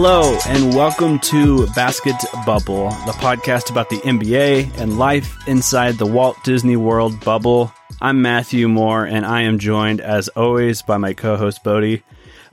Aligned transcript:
Hello, 0.00 0.38
and 0.46 0.76
welcome 0.76 1.18
to 1.18 1.66
Basket 1.74 2.14
Bubble, 2.46 2.90
the 3.04 3.16
podcast 3.18 3.68
about 3.68 3.90
the 3.90 3.96
NBA 3.96 4.78
and 4.78 4.96
life 4.96 5.36
inside 5.48 5.96
the 5.96 6.06
Walt 6.06 6.36
Disney 6.44 6.76
World 6.76 7.18
bubble. 7.24 7.72
I'm 8.00 8.22
Matthew 8.22 8.68
Moore, 8.68 9.04
and 9.04 9.26
I 9.26 9.42
am 9.42 9.58
joined, 9.58 10.00
as 10.00 10.28
always, 10.28 10.82
by 10.82 10.98
my 10.98 11.14
co 11.14 11.36
host, 11.36 11.64
Bodie. 11.64 12.04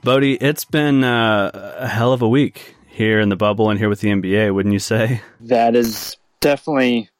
Bodie, 0.02 0.34
it's 0.34 0.64
been 0.64 1.04
uh, 1.04 1.76
a 1.78 1.86
hell 1.86 2.12
of 2.12 2.20
a 2.20 2.28
week 2.28 2.74
here 2.88 3.20
in 3.20 3.28
the 3.28 3.36
bubble 3.36 3.70
and 3.70 3.78
here 3.78 3.88
with 3.88 4.00
the 4.00 4.08
NBA, 4.08 4.52
wouldn't 4.52 4.72
you 4.72 4.80
say? 4.80 5.22
That 5.42 5.76
is 5.76 6.16
definitely 6.40 7.10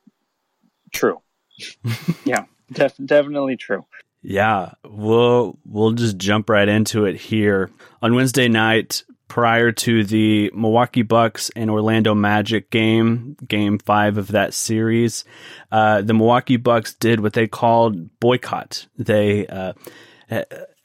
true. 0.92 1.22
yeah, 2.24 2.46
def- 2.72 2.98
definitely 3.04 3.56
true. 3.56 3.86
Yeah, 4.22 4.72
we'll 4.84 5.56
we'll 5.64 5.92
just 5.92 6.18
jump 6.18 6.50
right 6.50 6.68
into 6.68 7.04
it 7.04 7.14
here. 7.14 7.70
On 8.02 8.16
Wednesday 8.16 8.48
night, 8.48 9.04
prior 9.28 9.72
to 9.72 10.04
the 10.04 10.50
Milwaukee 10.54 11.02
Bucks 11.02 11.50
and 11.56 11.70
Orlando 11.70 12.14
Magic 12.14 12.70
game, 12.70 13.36
game 13.46 13.78
five 13.78 14.18
of 14.18 14.28
that 14.28 14.54
series, 14.54 15.24
uh, 15.72 16.02
the 16.02 16.14
Milwaukee 16.14 16.56
Bucks 16.56 16.94
did 16.94 17.20
what 17.20 17.32
they 17.32 17.46
called 17.46 18.18
boycott. 18.20 18.86
They, 18.96 19.46
uh, 19.46 19.72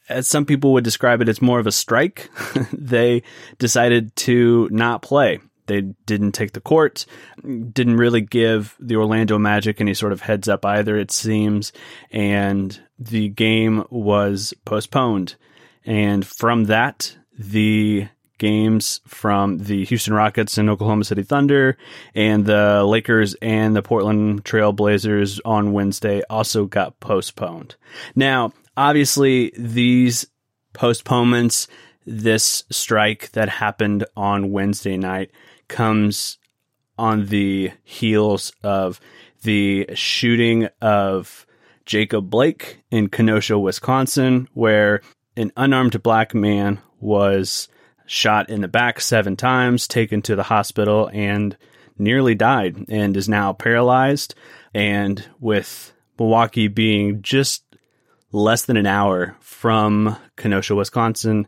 as 0.10 0.28
some 0.28 0.46
people 0.46 0.74
would 0.74 0.84
describe 0.84 1.22
it, 1.22 1.30
it's 1.30 1.42
more 1.42 1.60
of 1.60 1.68
a 1.68 1.72
strike. 1.72 2.30
they 2.74 3.24
decided 3.58 4.16
to 4.18 4.68
not 4.72 5.02
play. 5.02 5.40
They 5.68 5.82
didn't 6.06 6.34
take 6.34 6.52
the 6.52 6.60
court, 6.60 7.06
didn't 7.42 7.96
really 7.96 8.22
give 8.22 8.76
the 8.80 8.98
Orlando 8.98 9.38
Magic 9.38 9.80
any 9.80 9.94
sort 9.94 10.12
of 10.12 10.22
heads 10.22 10.50
up 10.50 10.66
either, 10.66 10.98
it 10.98 11.12
seems. 11.12 11.72
And 12.12 12.78
the 13.00 13.30
game 13.30 13.86
was 13.90 14.54
postponed. 14.66 15.36
And 15.86 16.26
from 16.26 16.66
that, 16.66 17.16
the 17.38 18.08
games 18.42 19.02
from 19.06 19.60
the 19.60 19.86
Houston 19.86 20.16
Rockets 20.16 20.58
and 20.58 20.68
Oklahoma 20.68 21.04
City 21.04 21.22
Thunder 21.22 21.78
and 22.16 22.44
the 22.44 22.84
Lakers 22.84 23.36
and 23.36 23.76
the 23.76 23.84
Portland 23.84 24.44
Trail 24.44 24.74
Blazers 24.74 25.40
on 25.46 25.74
Wednesday 25.74 26.24
also 26.28 26.66
got 26.66 27.00
postponed. 27.00 27.76
Now, 28.16 28.52
obviously, 28.76 29.54
these 29.56 30.26
postponements, 30.74 31.68
this 32.08 32.64
strike 32.72 33.32
that 33.34 33.48
happened 33.48 34.06
on 34.18 34.52
Wednesday 34.52 34.98
night 34.98 35.30
comes 35.68 36.40
on 36.98 37.28
the 37.28 37.70
heels 37.84 38.54
of 38.64 39.00
the 39.44 39.88
shooting 39.94 40.68
of 40.82 41.46
Jacob 41.86 42.32
Blake 42.32 42.80
in 42.90 43.08
Kenosha, 43.08 43.60
Wisconsin, 43.60 44.48
where 44.56 45.02
an 45.38 45.52
unarmed 45.56 46.02
black 46.02 46.34
man 46.34 46.80
was 47.00 47.70
shot 48.12 48.50
in 48.50 48.60
the 48.60 48.68
back 48.68 49.00
seven 49.00 49.38
times, 49.38 49.88
taken 49.88 50.22
to 50.22 50.36
the 50.36 50.44
hospital, 50.44 51.10
and 51.14 51.56
nearly 51.98 52.36
died, 52.36 52.86
and 52.90 53.16
is 53.16 53.30
now 53.30 53.54
paralyzed. 53.54 54.36
And 54.74 55.26
with 55.40 55.94
Milwaukee 56.20 56.68
being 56.68 57.22
just 57.22 57.64
less 58.34 58.66
than 58.66 58.76
an 58.76 58.86
hour 58.86 59.38
from 59.40 60.18
Kenosha, 60.36 60.76
Wisconsin, 60.76 61.48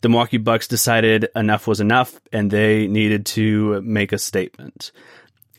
the 0.00 0.08
Milwaukee 0.08 0.38
Bucks 0.38 0.66
decided 0.66 1.28
enough 1.36 1.66
was 1.66 1.80
enough 1.80 2.18
and 2.32 2.50
they 2.50 2.86
needed 2.86 3.26
to 3.26 3.82
make 3.82 4.12
a 4.12 4.18
statement. 4.18 4.92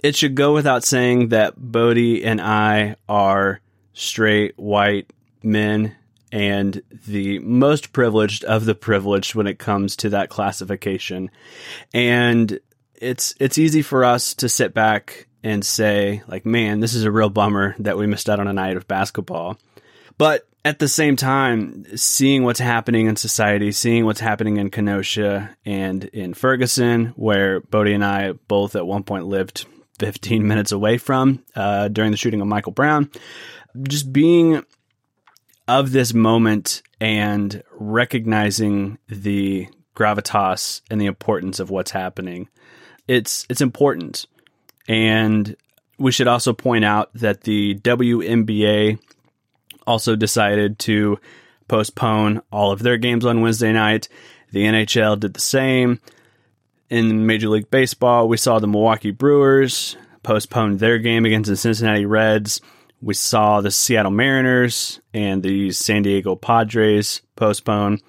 It 0.02 0.16
should 0.16 0.36
go 0.36 0.53
without 0.53 0.84
saying 0.84 1.30
that 1.30 1.53
Bodie 1.58 2.23
and 2.23 2.39
I 2.41 2.95
are 3.08 3.59
straight 3.94 4.58
white 4.58 5.11
men 5.44 5.95
and 6.31 6.81
the 7.08 7.39
most 7.39 7.91
privileged 7.91 8.44
of 8.44 8.66
the 8.66 8.75
privileged 8.75 9.35
when 9.35 9.47
it 9.47 9.59
comes 9.59 9.95
to 9.97 10.09
that 10.09 10.30
classification. 10.30 11.31
And 11.94 12.59
it's 12.95 13.33
it's 13.39 13.58
easy 13.58 13.81
for 13.81 14.03
us 14.03 14.34
to 14.35 14.50
sit 14.50 14.73
back 14.73 15.28
and 15.44 15.66
say 15.66 16.22
like, 16.28 16.45
"Man, 16.45 16.79
this 16.79 16.94
is 16.94 17.03
a 17.03 17.12
real 17.12 17.29
bummer 17.29 17.75
that 17.79 17.97
we 17.97 18.07
missed 18.07 18.29
out 18.29 18.40
on 18.40 18.47
a 18.47 18.53
night 18.53 18.78
of 18.78 18.88
basketball." 18.88 19.57
But 20.17 20.47
at 20.66 20.79
the 20.79 20.90
same 20.90 21.16
time, 21.16 21.85
seeing 21.95 22.44
what's 22.44 22.59
happening 22.59 23.07
in 23.07 23.16
society, 23.16 23.72
seeing 23.72 24.06
what's 24.06 24.19
happening 24.19 24.57
in 24.57 24.69
Kenosha 24.69 25.56
and 25.66 26.03
in 26.06 26.34
Ferguson, 26.34 27.13
where 27.16 27.61
Bodie 27.61 27.94
and 27.94 28.03
I 28.03 28.34
both 28.34 28.75
at 28.75 28.85
one 28.85 29.03
point 29.03 29.25
lived 29.25 29.66
15 30.00 30.46
minutes 30.47 30.72
away 30.72 30.97
from 30.97 31.44
uh, 31.56 31.88
during 31.88 32.11
the 32.11 32.17
shooting 32.17 32.41
of 32.41 32.47
Michael 32.47 32.73
Brown, 32.73 33.09
just 33.84 34.11
being 34.11 34.63
of 35.69 35.91
this 35.91 36.16
moment 36.16 36.81
and 37.00 37.62
recognizing 37.72 38.97
the 39.07 39.68
gravitas 39.96 40.81
and 40.90 41.00
the 41.00 41.06
importance 41.06 41.59
of 41.59 41.69
what's 41.69 41.91
happening. 41.91 42.50
It's 43.07 43.46
it's 43.50 43.62
important. 43.62 44.25
And 44.88 45.56
we 46.00 46.12
should 46.12 46.28
also 46.28 46.53
point 46.53 46.85
out 46.85 47.13
that 47.13 47.41
the 47.41 47.75
WNBA 47.75 48.97
also 49.85 50.16
decided 50.16 50.79
to 50.79 51.19
postpone 51.68 52.41
all 52.52 52.72
of 52.72 52.81
their 52.81 52.97
games 52.97 53.24
on 53.24 53.41
Wednesday 53.41 53.72
night. 53.72 54.09
The 54.52 54.63
NHL 54.63 55.19
did 55.19 55.35
the 55.35 55.40
same. 55.40 56.02
In 56.90 57.28
Major 57.28 57.50
League 57.50 57.69
Baseball, 57.69 58.28
we 58.28 58.38
saw 58.38 58.58
the 58.58 58.68
Milwaukee 58.68 59.12
Brewers 59.12 59.96
postpone 60.24 60.78
their 60.78 60.97
game 60.97 61.25
against 61.25 61.47
the 61.47 61.56
Cincinnati 61.56 62.08
Reds 62.08 62.59
we 63.01 63.13
saw 63.13 63.61
the 63.61 63.71
Seattle 63.71 64.11
Mariners 64.11 64.99
and 65.13 65.41
the 65.43 65.71
San 65.71 66.03
Diego 66.03 66.35
Padres 66.35 67.21
postpone. 67.35 67.99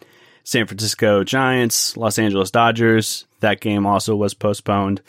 San 0.42 0.66
Francisco 0.66 1.22
Giants, 1.22 1.96
Los 1.96 2.18
Angeles 2.18 2.50
Dodgers, 2.50 3.26
that 3.40 3.60
game 3.60 3.86
also 3.86 4.16
was 4.16 4.34
postponed. 4.34 5.00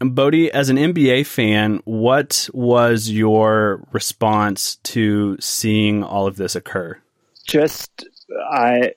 Bodie, 0.00 0.50
as 0.50 0.68
an 0.68 0.76
NBA 0.76 1.26
fan, 1.26 1.80
what 1.84 2.48
was 2.52 3.08
your 3.08 3.86
response 3.92 4.76
to 4.76 5.36
seeing 5.38 6.02
all 6.02 6.26
of 6.26 6.36
this 6.36 6.56
occur? 6.56 6.98
Just 7.46 8.04
I 8.50 8.94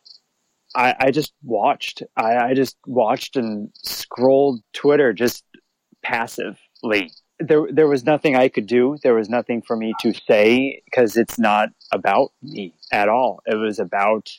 I, 0.75 0.95
I 0.99 1.11
just 1.11 1.33
watched. 1.43 2.03
I, 2.17 2.37
I 2.37 2.53
just 2.53 2.77
watched 2.85 3.35
and 3.37 3.69
scrolled 3.83 4.61
Twitter 4.73 5.13
just 5.13 5.43
passively 6.01 7.11
there 7.40 7.68
there 7.72 7.88
was 7.88 8.06
nothing 8.06 8.35
I 8.35 8.47
could 8.47 8.68
do. 8.68 8.97
There 9.03 9.13
was 9.13 9.29
nothing 9.29 9.62
for 9.62 9.75
me 9.75 9.94
to 10.01 10.13
say 10.13 10.81
because 10.85 11.18
it's 11.18 11.38
not 11.38 11.69
about 11.91 12.31
me 12.41 12.73
at 12.91 13.09
all. 13.09 13.41
It 13.46 13.56
was 13.56 13.79
about 13.79 14.31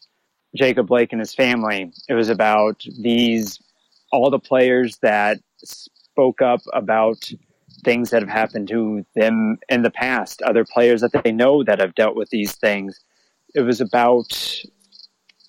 Jacob 0.55 0.87
Blake 0.87 1.13
and 1.13 1.21
his 1.21 1.35
family. 1.35 1.93
It 2.09 2.15
was 2.15 2.29
about 2.29 2.85
these 2.99 3.61
all 4.13 4.31
the 4.31 4.39
players 4.39 4.99
that 4.99 5.39
spoke 5.63 6.41
up 6.41 6.61
about 6.73 7.31
things 7.85 8.11
that 8.11 8.23
have 8.23 8.31
happened 8.31 8.69
to 8.69 9.05
them 9.15 9.59
in 9.69 9.83
the 9.83 9.91
past, 9.91 10.41
other 10.43 10.65
players 10.65 11.03
that 11.03 11.13
they 11.23 11.33
know 11.33 11.63
that 11.65 11.81
have 11.81 11.95
dealt 11.95 12.17
with 12.17 12.31
these 12.31 12.55
things. 12.55 13.01
It 13.55 13.61
was 13.61 13.81
about 13.81 14.63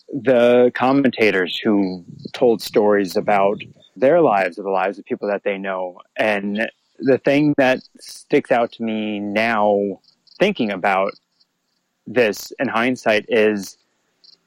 the 0.09 0.71
commentators 0.75 1.57
who 1.57 2.05
told 2.33 2.61
stories 2.61 3.15
about 3.15 3.61
their 3.95 4.21
lives 4.21 4.59
or 4.59 4.63
the 4.63 4.69
lives 4.69 4.97
of 4.99 5.05
people 5.05 5.27
that 5.27 5.43
they 5.43 5.57
know. 5.57 5.99
And 6.17 6.69
the 6.99 7.17
thing 7.17 7.53
that 7.57 7.79
sticks 7.99 8.51
out 8.51 8.71
to 8.73 8.83
me 8.83 9.19
now, 9.19 9.99
thinking 10.39 10.71
about 10.71 11.11
this 12.05 12.51
in 12.59 12.67
hindsight, 12.67 13.25
is 13.29 13.77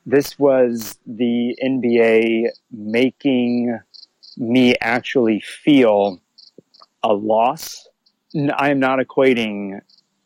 this 0.06 0.38
was 0.38 0.99
the 1.06 1.56
NBA 1.62 2.49
making 2.71 3.78
me 4.37 4.75
actually 4.81 5.41
feel 5.41 6.21
a 7.03 7.12
loss. 7.12 7.88
I 8.34 8.71
am 8.71 8.81
not 8.81 8.99
equating 8.99 9.81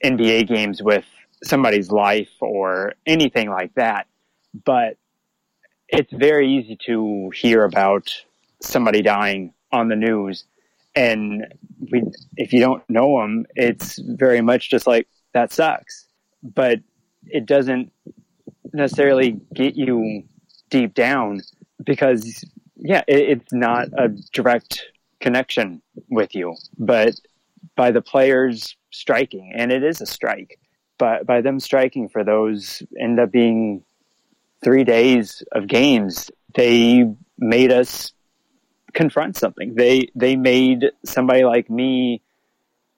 NBA 0.05 0.49
games 0.49 0.83
with 0.83 1.05
somebody's 1.43 1.91
life 1.91 2.31
or 2.41 2.95
anything 3.07 3.51
like 3.51 3.75
that, 3.75 4.07
but 4.65 4.97
it's 5.89 6.13
very 6.13 6.49
easy 6.49 6.79
to 6.87 7.31
hear 7.35 7.65
about 7.65 8.11
somebody 8.61 9.03
dying 9.03 9.53
on 9.73 9.89
the 9.89 9.97
news 9.97 10.45
and 10.95 11.47
we, 11.91 12.03
if 12.37 12.53
you 12.53 12.61
don't 12.61 12.89
know 12.89 13.21
them, 13.21 13.47
it's 13.55 13.99
very 13.99 14.41
much 14.41 14.71
just 14.71 14.87
like 14.87 15.09
that 15.33 15.53
sucks, 15.53 16.07
but 16.43 16.81
it 17.27 17.47
doesn't 17.47 17.93
necessarily 18.73 19.41
get 19.55 19.77
you 19.77 20.23
deep 20.71 20.95
down 20.95 21.41
because 21.85 22.45
yeah, 22.77 23.03
it, 23.07 23.39
it's 23.39 23.53
not 23.53 23.89
a 23.97 24.09
direct 24.33 24.85
connection 25.21 25.81
with 26.11 26.35
you, 26.35 26.55
but 26.79 27.15
by 27.77 27.91
the 27.91 28.03
players 28.03 28.77
striking, 28.91 29.53
and 29.55 29.73
it 29.73 29.83
is 29.83 30.01
a 30.01 30.07
strike, 30.07 30.59
but 30.99 31.27
by 31.27 31.41
them 31.41 31.59
striking 31.59 32.09
for 32.09 32.23
those 32.23 32.83
end 33.01 33.19
up 33.19 33.33
being 33.33 33.83
three 34.63 34.85
days 34.85 35.43
of 35.53 35.67
games, 35.67 36.31
they 36.55 37.05
made 37.39 37.73
us 37.73 38.13
confront 38.95 39.37
something. 39.37 39.75
They 39.75 40.09
they 40.15 40.37
made 40.37 40.91
somebody 41.05 41.45
like 41.45 41.69
me 41.71 42.23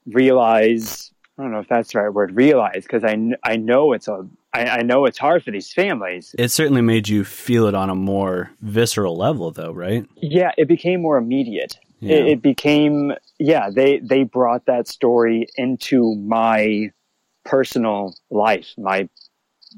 realize. 0.05 1.11
I 1.39 1.43
don't 1.43 1.51
know 1.51 1.59
if 1.59 1.67
that's 1.67 1.93
the 1.93 1.99
right 1.99 2.13
word. 2.13 2.35
Realize 2.35 2.83
because 2.83 3.03
I 3.03 3.17
I 3.43 3.57
know 3.57 3.93
it's 3.93 4.07
a 4.07 4.27
I, 4.53 4.79
I 4.79 4.81
know 4.81 5.05
it's 5.05 5.19
hard 5.19 5.43
for 5.43 5.51
these 5.51 5.71
families. 5.71 6.33
It 6.37 6.49
certainly 6.49 6.81
made 6.81 7.07
you 7.07 7.23
feel 7.23 7.67
it 7.67 7.75
on 7.75 7.89
a 7.89 7.95
more 7.95 8.51
visceral 8.61 9.15
level, 9.15 9.51
though, 9.51 9.71
right? 9.71 10.07
Yeah, 10.15 10.51
it 10.57 10.67
became 10.67 11.01
more 11.01 11.17
immediate. 11.17 11.77
Yeah. 11.99 12.17
It, 12.17 12.27
it 12.27 12.41
became, 12.41 13.13
yeah, 13.39 13.69
they 13.69 13.99
they 13.99 14.23
brought 14.23 14.65
that 14.65 14.87
story 14.87 15.47
into 15.57 16.15
my 16.15 16.91
personal 17.45 18.15
life, 18.31 18.73
my 18.77 19.09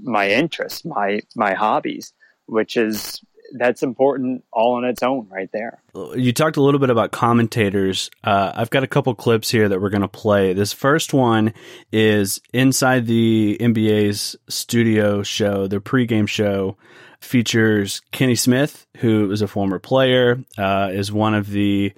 my 0.01 0.29
interests, 0.29 0.85
my 0.85 1.21
my 1.35 1.53
hobbies, 1.53 2.13
which 2.45 2.77
is 2.77 3.21
that's 3.53 3.83
important 3.83 4.43
all 4.51 4.75
on 4.75 4.85
its 4.85 5.03
own 5.03 5.27
right 5.29 5.49
there. 5.51 5.81
You 6.15 6.33
talked 6.33 6.57
a 6.57 6.61
little 6.61 6.79
bit 6.79 6.89
about 6.89 7.11
commentators. 7.11 8.09
Uh, 8.23 8.51
I've 8.55 8.69
got 8.69 8.83
a 8.83 8.87
couple 8.87 9.13
clips 9.15 9.49
here 9.49 9.67
that 9.69 9.81
we're 9.81 9.89
going 9.89 10.01
to 10.01 10.07
play. 10.07 10.53
This 10.53 10.73
first 10.73 11.13
one 11.13 11.53
is 11.91 12.39
inside 12.53 13.07
the 13.07 13.57
NBA's 13.59 14.35
studio 14.47 15.23
show, 15.23 15.67
their 15.67 15.81
pregame 15.81 16.27
show 16.27 16.77
features 17.19 18.01
Kenny 18.11 18.35
Smith, 18.35 18.87
who 18.97 19.29
is 19.31 19.41
a 19.41 19.47
former 19.47 19.79
player, 19.79 20.43
uh, 20.57 20.89
is 20.93 21.11
one 21.11 21.33
of 21.33 21.49
the 21.49 21.93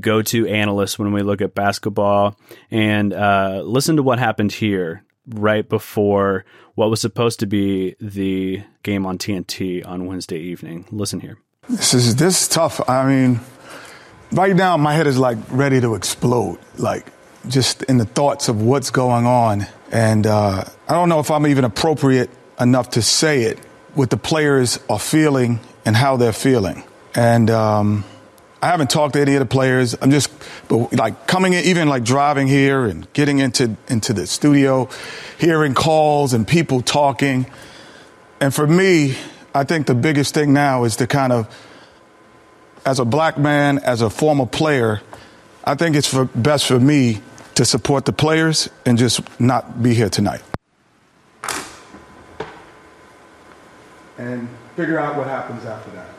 go-to 0.00 0.46
analysts 0.48 0.98
when 0.98 1.12
we 1.12 1.22
look 1.22 1.42
at 1.42 1.54
basketball. 1.54 2.38
And 2.70 3.12
uh, 3.12 3.62
listen 3.64 3.96
to 3.96 4.02
what 4.02 4.18
happened 4.18 4.52
here 4.52 5.04
right 5.28 5.68
before 5.68 6.44
what 6.74 6.90
was 6.90 7.00
supposed 7.00 7.40
to 7.40 7.46
be 7.46 7.94
the 8.00 8.62
game 8.82 9.06
on 9.06 9.18
TNT 9.18 9.86
on 9.86 10.06
Wednesday 10.06 10.38
evening. 10.38 10.86
Listen 10.90 11.20
here. 11.20 11.38
This 11.68 11.94
is 11.94 12.16
this 12.16 12.42
is 12.42 12.48
tough. 12.48 12.80
I 12.88 13.06
mean, 13.06 13.40
right 14.32 14.54
now 14.54 14.76
my 14.76 14.94
head 14.94 15.06
is 15.06 15.18
like 15.18 15.38
ready 15.50 15.80
to 15.80 15.94
explode. 15.94 16.58
Like 16.76 17.06
just 17.48 17.82
in 17.84 17.98
the 17.98 18.04
thoughts 18.04 18.48
of 18.48 18.62
what's 18.62 18.90
going 18.90 19.26
on, 19.26 19.66
and 19.90 20.26
uh, 20.26 20.64
I 20.88 20.92
don't 20.92 21.08
know 21.08 21.20
if 21.20 21.30
I'm 21.30 21.46
even 21.46 21.64
appropriate 21.64 22.30
enough 22.58 22.90
to 22.90 23.02
say 23.02 23.42
it. 23.42 23.58
What 23.94 24.10
the 24.10 24.16
players 24.16 24.78
are 24.88 24.98
feeling 24.98 25.60
and 25.84 25.94
how 25.94 26.16
they're 26.16 26.32
feeling, 26.32 26.82
and 27.14 27.50
um, 27.50 28.04
I 28.62 28.68
haven't 28.68 28.90
talked 28.90 29.14
to 29.14 29.20
any 29.20 29.34
of 29.34 29.40
the 29.40 29.46
players. 29.46 29.96
I'm 30.00 30.12
just, 30.12 30.30
but 30.68 30.92
like 30.92 31.26
coming 31.26 31.52
in, 31.52 31.64
even 31.64 31.88
like 31.88 32.04
driving 32.04 32.46
here 32.46 32.84
and 32.84 33.12
getting 33.12 33.40
into 33.40 33.76
into 33.88 34.12
the 34.12 34.24
studio, 34.28 34.88
hearing 35.36 35.74
calls 35.74 36.32
and 36.32 36.46
people 36.46 36.80
talking, 36.80 37.46
and 38.40 38.54
for 38.54 38.66
me, 38.66 39.16
I 39.52 39.64
think 39.64 39.88
the 39.88 39.96
biggest 39.96 40.32
thing 40.32 40.52
now 40.52 40.84
is 40.84 40.96
to 40.96 41.08
kind 41.08 41.32
of, 41.32 41.48
as 42.86 43.00
a 43.00 43.04
black 43.04 43.36
man, 43.36 43.78
as 43.80 44.00
a 44.00 44.08
former 44.08 44.46
player, 44.46 45.02
I 45.64 45.74
think 45.74 45.96
it's 45.96 46.08
for 46.08 46.26
best 46.26 46.66
for 46.66 46.78
me 46.78 47.20
to 47.56 47.64
support 47.64 48.04
the 48.04 48.12
players 48.12 48.70
and 48.86 48.96
just 48.96 49.20
not 49.40 49.82
be 49.82 49.92
here 49.92 50.08
tonight. 50.08 50.42
And 54.18 54.48
figure 54.76 55.00
out 55.00 55.16
what 55.16 55.26
happens 55.26 55.64
after 55.64 55.90
that. 55.90 56.11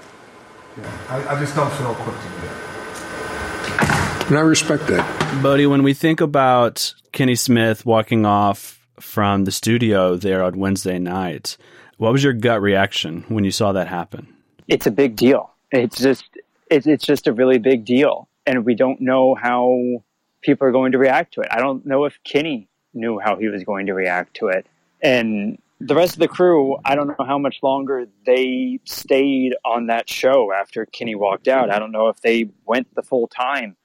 Yeah, 0.78 1.06
I, 1.10 1.36
I 1.36 1.40
just 1.40 1.56
don't 1.56 1.72
feel 1.74 1.92
equipped 1.92 2.22
to 2.22 2.28
do 2.28 2.36
that. 2.48 4.26
And 4.30 4.38
I 4.38 4.42
respect 4.42 4.88
that. 4.88 5.44
Bodie, 5.44 5.68
when 5.68 5.84
we 5.84 5.94
think 5.94 6.22
about 6.22 6.94
Kenny 7.12 7.36
Smith 7.36 7.86
walking 7.86 8.26
off 8.26 8.80
from 9.00 9.44
the 9.44 9.52
studio 9.52 10.16
there 10.16 10.44
on 10.44 10.58
Wednesday 10.58 10.98
night, 10.98 11.58
what 11.98 12.12
was 12.12 12.24
your 12.24 12.34
gut 12.34 12.62
reaction 12.62 13.26
when 13.28 13.44
you 13.44 13.52
saw 13.52 13.72
that 13.74 13.88
happen? 13.88 14.34
It's 14.68 14.88
a 14.88 14.92
big 14.92 15.16
deal. 15.16 15.52
It's 15.72 16.00
just 16.00 16.24
it's 16.70 16.88
it's 16.88 17.06
just 17.06 17.28
a 17.28 17.34
really 17.34 17.60
big 17.60 17.86
deal, 17.86 18.28
and 18.46 18.66
we 18.66 18.76
don't 18.76 19.02
know 19.02 19.36
how 19.36 20.04
people 20.42 20.68
are 20.68 20.72
going 20.72 20.94
to 20.94 20.98
react 20.98 21.34
to 21.36 21.42
it. 21.42 21.50
I 21.52 21.60
don't 21.60 21.86
know 21.86 22.06
if 22.06 22.18
Kenny 22.24 22.68
knew 22.94 23.20
how 23.20 23.36
he 23.36 23.48
was 23.48 23.64
going 23.64 23.88
to 23.88 23.94
react 23.94 24.36
to 24.38 24.48
it, 24.48 24.66
and 25.02 25.60
the 25.86 25.96
rest 25.96 26.14
of 26.14 26.20
the 26.20 26.28
crew, 26.28 26.78
I 26.86 26.96
don't 26.96 27.08
know 27.08 27.26
how 27.26 27.38
much 27.38 27.60
longer 27.62 28.06
they 28.26 28.80
stayed 28.86 29.54
on 29.66 29.88
that 29.88 30.10
show 30.10 30.52
after 30.54 30.86
Kenny 30.86 31.16
walked 31.16 31.48
out. 31.48 31.70
I 31.70 31.80
don't 31.80 31.92
know 31.92 32.08
if 32.08 32.22
they 32.22 32.50
went 32.66 32.94
the 32.96 33.02
full 33.04 33.28
time, 33.28 33.76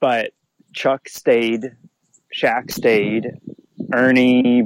but 0.00 0.32
Chuck 0.72 1.08
stayed, 1.08 1.76
Shaq 2.34 2.70
stayed, 2.70 3.32
Ernie 3.92 4.64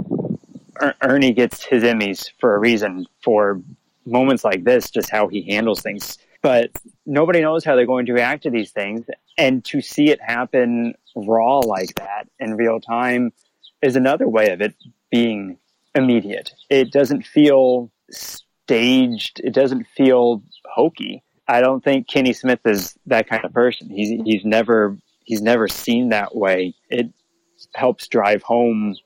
er- 0.80 0.94
Ernie 1.02 1.32
gets 1.32 1.64
his 1.64 1.82
Emmys 1.82 2.30
for 2.38 2.54
a 2.54 2.58
reason 2.58 3.06
for 3.22 3.60
moments 4.06 4.44
like 4.44 4.62
this, 4.62 4.90
just 4.90 5.10
how 5.10 5.26
he 5.26 5.42
handles 5.42 5.80
things. 5.80 6.18
But 6.42 6.70
nobody 7.04 7.40
knows 7.40 7.64
how 7.64 7.74
they're 7.74 7.86
going 7.86 8.06
to 8.06 8.12
react 8.12 8.44
to 8.44 8.50
these 8.50 8.70
things, 8.70 9.04
and 9.36 9.64
to 9.66 9.80
see 9.80 10.10
it 10.10 10.20
happen 10.22 10.94
raw 11.16 11.58
like 11.58 11.94
that 11.96 12.28
in 12.38 12.54
real 12.54 12.80
time 12.80 13.32
is 13.82 13.96
another 13.96 14.28
way 14.28 14.50
of 14.50 14.60
it 14.60 14.74
being 15.10 15.58
immediate. 15.98 16.52
It 16.70 16.90
doesn't 16.90 17.26
feel 17.26 17.90
staged. 18.10 19.40
It 19.44 19.52
doesn't 19.52 19.86
feel 19.96 20.42
hokey. 20.64 21.22
I 21.46 21.60
don't 21.60 21.82
think 21.82 22.08
Kenny 22.08 22.32
Smith 22.32 22.60
is 22.64 22.96
that 23.06 23.28
kind 23.28 23.44
of 23.44 23.52
person. 23.52 23.88
He's 23.90 24.20
he's 24.24 24.44
never 24.44 24.98
he's 25.24 25.42
never 25.42 25.68
seen 25.68 26.10
that 26.10 26.34
way. 26.34 26.74
It 26.88 27.10
helps 27.74 28.08
drive 28.08 28.42
home 28.42 28.96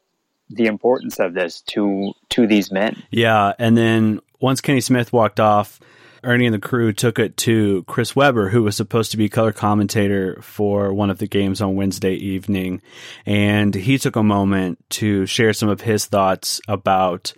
the 0.50 0.66
importance 0.66 1.18
of 1.18 1.34
this 1.34 1.62
to 1.62 2.12
to 2.30 2.46
these 2.46 2.70
men. 2.70 3.02
Yeah, 3.10 3.52
and 3.58 3.76
then 3.76 4.20
once 4.40 4.60
Kenny 4.60 4.80
Smith 4.80 5.12
walked 5.12 5.40
off, 5.40 5.80
Ernie 6.24 6.46
and 6.46 6.54
the 6.54 6.60
crew 6.60 6.92
took 6.92 7.18
it 7.18 7.36
to 7.38 7.82
Chris 7.84 8.14
Webber, 8.14 8.48
who 8.48 8.62
was 8.62 8.76
supposed 8.76 9.10
to 9.10 9.16
be 9.16 9.28
color 9.28 9.52
commentator 9.52 10.38
for 10.40 10.92
one 10.92 11.10
of 11.10 11.18
the 11.18 11.26
games 11.26 11.60
on 11.60 11.74
Wednesday 11.74 12.14
evening, 12.14 12.80
and 13.26 13.74
he 13.74 13.98
took 13.98 14.16
a 14.16 14.22
moment 14.22 14.78
to 14.90 15.26
share 15.26 15.52
some 15.52 15.68
of 15.68 15.80
his 15.80 16.06
thoughts 16.06 16.60
about 16.68 17.32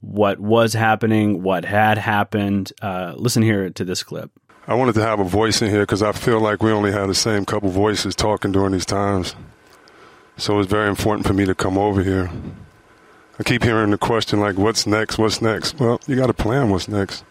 what 0.00 0.40
was 0.40 0.72
happening, 0.72 1.42
what 1.42 1.64
had 1.64 1.98
happened. 1.98 2.72
Uh, 2.80 3.14
listen 3.16 3.42
here 3.42 3.70
to 3.70 3.84
this 3.84 4.02
clip. 4.02 4.30
I 4.66 4.74
wanted 4.74 4.94
to 4.94 5.02
have 5.02 5.20
a 5.20 5.24
voice 5.24 5.60
in 5.60 5.70
here 5.70 5.82
because 5.82 6.02
I 6.02 6.12
feel 6.12 6.40
like 6.40 6.62
we 6.62 6.72
only 6.72 6.92
had 6.92 7.08
the 7.08 7.14
same 7.14 7.44
couple 7.44 7.68
voices 7.68 8.14
talking 8.14 8.52
during 8.52 8.72
these 8.72 8.86
times. 8.86 9.34
So 10.36 10.54
it 10.54 10.58
was 10.58 10.66
very 10.66 10.88
important 10.88 11.26
for 11.26 11.34
me 11.34 11.44
to 11.44 11.54
come 11.54 11.76
over 11.76 12.02
here. 12.02 12.30
I 13.38 13.42
keep 13.42 13.62
hearing 13.62 13.90
the 13.90 13.98
question 13.98 14.40
like, 14.40 14.56
what's 14.56 14.86
next? 14.86 15.18
What's 15.18 15.42
next? 15.42 15.78
Well, 15.78 16.00
you 16.06 16.16
got 16.16 16.28
to 16.28 16.32
plan 16.32 16.70
what's 16.70 16.88
next. 16.88 17.24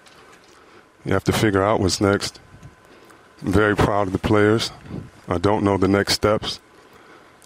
You 1.05 1.13
have 1.13 1.23
to 1.25 1.33
figure 1.33 1.63
out 1.63 1.79
what's 1.79 1.99
next. 1.99 2.39
I'm 3.41 3.51
very 3.51 3.75
proud 3.75 4.07
of 4.07 4.13
the 4.13 4.19
players. 4.19 4.71
I 5.27 5.37
don't 5.37 5.63
know 5.63 5.77
the 5.77 5.87
next 5.87 6.13
steps. 6.13 6.59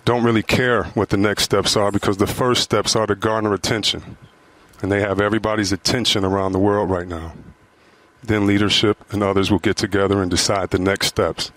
Don't 0.03 0.23
really 0.23 0.43
care 0.43 0.83
what 0.93 1.09
the 1.09 1.17
next 1.17 1.43
steps 1.43 1.75
are 1.75 1.91
because 1.91 2.17
the 2.17 2.27
first 2.27 2.63
steps 2.63 2.95
are 2.95 3.07
to 3.07 3.15
garner 3.15 3.53
attention. 3.53 4.17
And 4.81 4.91
they 4.91 4.99
have 5.01 5.21
everybody's 5.21 5.71
attention 5.71 6.25
around 6.25 6.51
the 6.51 6.59
world 6.59 6.89
right 6.89 7.07
now. 7.07 7.33
Then 8.21 8.45
leadership 8.45 8.97
and 9.11 9.23
others 9.23 9.49
will 9.49 9.59
get 9.59 9.77
together 9.77 10.21
and 10.21 10.29
decide 10.29 10.69
the 10.69 10.79
next 10.79 11.07
steps. 11.07 11.51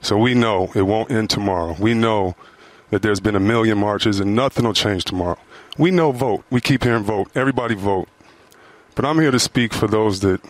So 0.00 0.16
we 0.16 0.34
know 0.34 0.72
it 0.74 0.82
won't 0.82 1.10
end 1.10 1.30
tomorrow. 1.30 1.76
We 1.78 1.94
know 1.94 2.34
that 2.90 3.02
there's 3.02 3.20
been 3.20 3.36
a 3.36 3.40
million 3.40 3.78
marches 3.78 4.20
and 4.20 4.34
nothing 4.34 4.64
will 4.64 4.72
change 4.72 5.04
tomorrow. 5.04 5.38
We 5.78 5.90
know 5.90 6.12
vote. 6.12 6.44
We 6.50 6.60
keep 6.60 6.84
hearing 6.84 7.04
vote. 7.04 7.30
Everybody 7.34 7.74
vote. 7.74 8.08
But 8.94 9.04
I'm 9.04 9.18
here 9.18 9.30
to 9.30 9.38
speak 9.38 9.72
for 9.72 9.86
those 9.86 10.20
that 10.20 10.40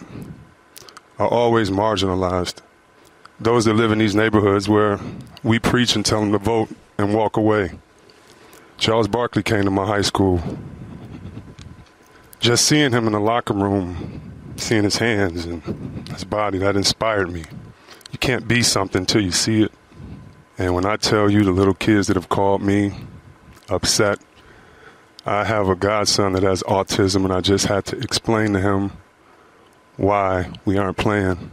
are 1.19 1.29
always 1.29 1.71
marginalized. 1.71 2.61
Those 3.41 3.65
that 3.65 3.75
live 3.75 3.93
in 3.93 3.99
these 3.99 4.15
neighborhoods 4.15 4.69
where 4.69 5.01
we 5.43 5.59
preach 5.59 5.97
and 5.97 6.05
tell 6.05 6.21
them 6.21 6.33
to 6.33 6.39
vote 6.39 6.69
and 6.99 7.15
walk 7.15 7.37
away. 7.37 7.73
Charles 8.79 9.09
Barkley 9.09 9.43
came 9.43 9.65
to 9.65 9.71
my 9.71 9.87
high 9.87 10.03
school. 10.03 10.41
Just 12.41 12.65
seeing 12.67 12.93
him 12.93 13.07
in 13.07 13.13
the 13.13 13.21
locker 13.21 13.55
room, 13.55 14.33
seeing 14.57 14.85
his 14.85 14.97
hands 14.97 15.45
and 15.45 16.09
his 16.09 16.25
body, 16.25 16.59
that 16.59 16.77
inspired 16.77 17.31
me. 17.31 17.45
You 18.11 18.19
can't 18.19 18.49
be 18.49 18.63
something 18.63 19.01
until 19.01 19.23
you 19.23 19.31
see 19.31 19.63
it. 19.63 19.73
And 20.59 20.75
when 20.75 20.85
I 20.85 20.97
tell 20.97 21.31
you 21.31 21.45
the 21.45 21.53
little 21.53 21.75
kids 21.75 22.09
that 22.09 22.17
have 22.17 22.29
called 22.29 22.63
me 22.63 22.93
upset, 23.69 24.19
I 25.25 25.45
have 25.45 25.69
a 25.69 25.77
godson 25.77 26.33
that 26.33 26.43
has 26.43 26.63
autism, 26.65 27.25
and 27.25 27.33
I 27.33 27.41
just 27.41 27.67
had 27.67 27.85
to 27.87 27.99
explain 27.99 28.53
to 28.55 28.61
him 28.61 28.93
why 29.97 30.53
we 30.65 30.79
aren't 30.79 30.97
playing. 30.97 31.51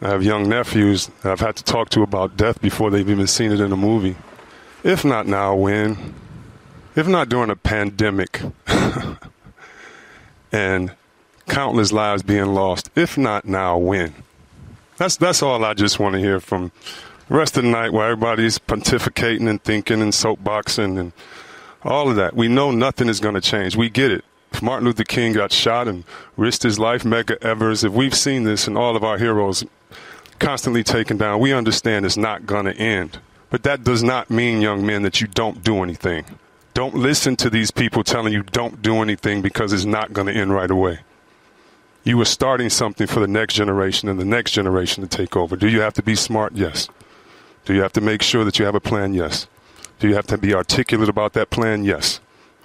I 0.00 0.08
have 0.08 0.24
young 0.24 0.48
nephews 0.48 1.10
I've 1.22 1.40
had 1.40 1.56
to 1.56 1.64
talk 1.64 1.90
to 1.90 2.02
about 2.02 2.36
death 2.36 2.60
before 2.60 2.90
they've 2.90 3.08
even 3.08 3.26
seen 3.26 3.52
it 3.52 3.60
in 3.60 3.70
a 3.72 3.76
movie. 3.76 4.16
If 4.82 5.04
not 5.04 5.26
now, 5.26 5.54
when? 5.54 6.14
If 6.96 7.06
not 7.06 7.28
during 7.28 7.50
a 7.50 7.56
pandemic 7.56 8.42
and 10.52 10.92
countless 11.48 11.92
lives 11.92 12.22
being 12.22 12.54
lost. 12.54 12.90
If 12.96 13.16
not 13.16 13.44
now, 13.44 13.78
when? 13.78 14.14
That's 14.96 15.16
that's 15.16 15.42
all 15.42 15.64
I 15.64 15.74
just 15.74 15.98
want 15.98 16.14
to 16.14 16.18
hear 16.20 16.40
from 16.40 16.72
the 17.28 17.36
rest 17.36 17.56
of 17.56 17.64
the 17.64 17.70
night 17.70 17.92
while 17.92 18.10
everybody's 18.10 18.58
pontificating 18.58 19.48
and 19.48 19.62
thinking 19.62 20.02
and 20.02 20.12
soapboxing 20.12 20.98
and 20.98 21.12
all 21.82 22.10
of 22.10 22.16
that. 22.16 22.34
We 22.34 22.48
know 22.48 22.70
nothing 22.70 23.08
is 23.08 23.20
going 23.20 23.34
to 23.34 23.40
change. 23.40 23.76
We 23.76 23.88
get 23.88 24.10
it. 24.10 24.24
Martin 24.60 24.86
Luther 24.86 25.04
King 25.04 25.32
got 25.32 25.52
shot 25.52 25.86
and 25.88 26.04
risked 26.36 26.64
his 26.64 26.78
life, 26.78 27.04
Medgar 27.04 27.42
Evers, 27.42 27.84
if 27.84 27.92
we've 27.92 28.14
seen 28.14 28.42
this 28.42 28.66
and 28.66 28.76
all 28.76 28.96
of 28.96 29.04
our 29.04 29.18
heroes 29.18 29.64
constantly 30.40 30.82
taken 30.82 31.16
down, 31.16 31.40
we 31.40 31.52
understand 31.52 32.04
it's 32.04 32.16
not 32.16 32.44
going 32.44 32.64
to 32.64 32.76
end. 32.76 33.20
But 33.48 33.62
that 33.62 33.84
does 33.84 34.02
not 34.02 34.30
mean, 34.30 34.60
young 34.60 34.84
men, 34.84 35.02
that 35.02 35.20
you 35.20 35.26
don't 35.26 35.62
do 35.62 35.82
anything. 35.82 36.24
Don't 36.74 36.94
listen 36.94 37.36
to 37.36 37.50
these 37.50 37.70
people 37.70 38.02
telling 38.02 38.32
you 38.32 38.42
don't 38.42 38.82
do 38.82 39.02
anything 39.02 39.42
because 39.42 39.72
it's 39.72 39.84
not 39.84 40.12
going 40.12 40.26
to 40.26 40.32
end 40.32 40.52
right 40.52 40.70
away. 40.70 41.00
You 42.02 42.20
are 42.20 42.24
starting 42.24 42.70
something 42.70 43.06
for 43.06 43.20
the 43.20 43.28
next 43.28 43.54
generation 43.54 44.08
and 44.08 44.18
the 44.18 44.24
next 44.24 44.52
generation 44.52 45.06
to 45.06 45.08
take 45.08 45.36
over. 45.36 45.54
Do 45.54 45.68
you 45.68 45.82
have 45.82 45.94
to 45.94 46.02
be 46.02 46.16
smart? 46.16 46.54
Yes. 46.54 46.88
Do 47.64 47.74
you 47.74 47.82
have 47.82 47.92
to 47.92 48.00
make 48.00 48.22
sure 48.22 48.44
that 48.44 48.58
you 48.58 48.64
have 48.64 48.74
a 48.74 48.80
plan? 48.80 49.14
Yes. 49.14 49.46
Do 50.00 50.08
you 50.08 50.14
have 50.14 50.26
to 50.28 50.38
be 50.38 50.52
articulate 50.52 51.08
about 51.08 51.34
that 51.34 51.50
plan? 51.50 51.84
Yes. 51.84 52.20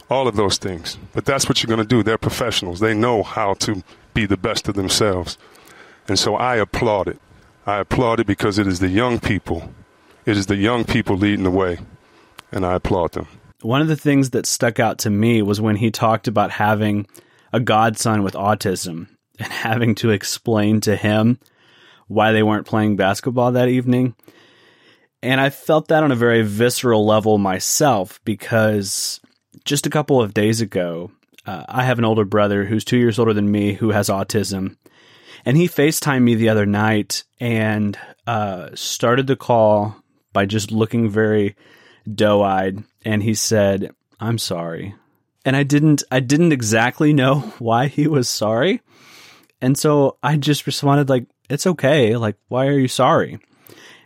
All 0.09 0.27
of 0.27 0.35
those 0.35 0.57
things. 0.57 0.97
But 1.13 1.25
that's 1.25 1.49
what 1.49 1.61
you're 1.61 1.67
going 1.67 1.85
to 1.85 1.95
do. 1.95 2.03
They're 2.03 2.17
professionals. 2.17 2.79
They 2.79 2.93
know 2.93 3.23
how 3.23 3.55
to 3.55 3.83
be 4.13 4.25
the 4.25 4.37
best 4.37 4.67
of 4.67 4.75
themselves. 4.75 5.37
And 6.07 6.17
so 6.17 6.35
I 6.35 6.55
applaud 6.55 7.07
it. 7.07 7.19
I 7.65 7.79
applaud 7.79 8.21
it 8.21 8.27
because 8.27 8.57
it 8.57 8.67
is 8.67 8.79
the 8.79 8.87
young 8.87 9.19
people. 9.19 9.69
It 10.25 10.37
is 10.37 10.45
the 10.45 10.55
young 10.55 10.85
people 10.85 11.17
leading 11.17 11.43
the 11.43 11.51
way. 11.51 11.79
And 12.51 12.65
I 12.65 12.75
applaud 12.75 13.11
them. 13.11 13.27
One 13.61 13.81
of 13.81 13.87
the 13.87 13.97
things 13.97 14.29
that 14.29 14.45
stuck 14.45 14.79
out 14.79 14.99
to 14.99 15.09
me 15.09 15.41
was 15.41 15.59
when 15.59 15.75
he 15.75 15.91
talked 15.91 16.27
about 16.27 16.51
having 16.51 17.07
a 17.51 17.59
godson 17.59 18.23
with 18.23 18.35
autism 18.35 19.07
and 19.39 19.51
having 19.51 19.95
to 19.95 20.11
explain 20.11 20.79
to 20.81 20.95
him 20.95 21.39
why 22.07 22.31
they 22.31 22.43
weren't 22.43 22.67
playing 22.67 22.95
basketball 22.95 23.51
that 23.51 23.67
evening. 23.67 24.15
And 25.21 25.41
I 25.41 25.49
felt 25.49 25.89
that 25.89 26.03
on 26.03 26.11
a 26.11 26.15
very 26.15 26.43
visceral 26.43 27.05
level 27.05 27.37
myself 27.37 28.21
because 28.23 29.19
just 29.67 29.85
a 29.85 29.91
couple 29.91 30.21
of 30.21 30.33
days 30.33 30.61
ago, 30.61 31.11
uh, 31.45 31.65
I 31.67 31.83
have 31.83 31.99
an 31.99 32.05
older 32.05 32.25
brother 32.25 32.65
who's 32.65 32.85
two 32.85 32.97
years 32.97 33.19
older 33.19 33.33
than 33.33 33.51
me 33.51 33.73
who 33.73 33.91
has 33.91 34.09
autism. 34.09 34.77
And 35.45 35.57
he 35.57 35.67
FaceTimed 35.67 36.23
me 36.23 36.35
the 36.35 36.49
other 36.49 36.65
night 36.65 37.23
and 37.39 37.97
uh, 38.25 38.69
started 38.73 39.27
the 39.27 39.35
call 39.35 39.95
by 40.33 40.45
just 40.45 40.71
looking 40.71 41.09
very 41.09 41.55
doe 42.11 42.41
eyed. 42.41 42.83
And 43.05 43.21
he 43.21 43.33
said, 43.33 43.91
I'm 44.19 44.37
sorry. 44.37 44.95
And 45.45 45.55
I 45.55 45.63
didn't, 45.63 46.01
I 46.11 46.21
didn't 46.21 46.53
exactly 46.53 47.13
know 47.13 47.39
why 47.59 47.87
he 47.87 48.07
was 48.07 48.27
sorry. 48.27 48.81
And 49.61 49.77
so 49.77 50.17
I 50.23 50.37
just 50.37 50.65
responded 50.65 51.09
like, 51.09 51.27
it's 51.49 51.67
okay. 51.67 52.15
Like, 52.15 52.37
why 52.47 52.67
are 52.67 52.79
you 52.79 52.87
sorry? 52.87 53.39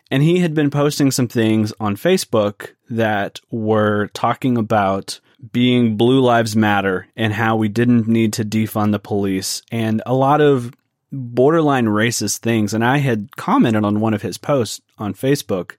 And 0.10 0.24
he 0.24 0.40
had 0.40 0.54
been 0.54 0.70
posting 0.70 1.12
some 1.12 1.28
things 1.28 1.72
on 1.80 1.96
Facebook 1.96 2.70
that 2.90 3.40
were 3.50 4.08
talking 4.14 4.58
about 4.58 5.20
being 5.52 5.98
Blue 5.98 6.22
Lives 6.22 6.56
Matter 6.56 7.08
and 7.16 7.34
how 7.34 7.56
we 7.56 7.68
didn't 7.68 8.08
need 8.08 8.34
to 8.34 8.46
defund 8.46 8.92
the 8.92 9.00
police 9.00 9.62
and 9.72 10.02
a 10.06 10.14
lot 10.14 10.42
of 10.42 10.72
borderline 11.12 11.88
racist 11.88 12.40
things. 12.40 12.74
And 12.74 12.86
I 12.86 12.98
had 12.98 13.36
commented 13.36 13.84
on 13.84 14.00
one 14.00 14.14
of 14.14 14.22
his 14.22 14.38
posts 14.38 14.82
on 14.98 15.14
Facebook 15.14 15.76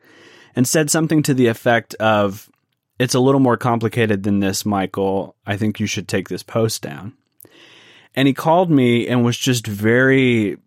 and 0.55 0.67
said 0.67 0.91
something 0.91 1.23
to 1.23 1.35
the 1.35 1.47
effect 1.47 1.95
of, 1.95 2.51
It's 2.99 3.15
a 3.15 3.21
little 3.21 3.41
more 3.41 3.57
complicated 3.57 4.25
than 4.25 4.41
this, 4.41 4.67
Michael. 4.67 5.37
I 5.47 5.57
think 5.57 5.81
you 5.81 5.87
should 5.87 6.09
take 6.09 6.29
this 6.29 6.43
post 6.43 6.83
down. 6.83 7.15
And 8.15 8.29
he 8.29 8.35
called 8.35 8.71
me 8.71 9.09
and 9.09 9.25
was 9.25 9.39
just 9.39 9.67
very 9.67 10.59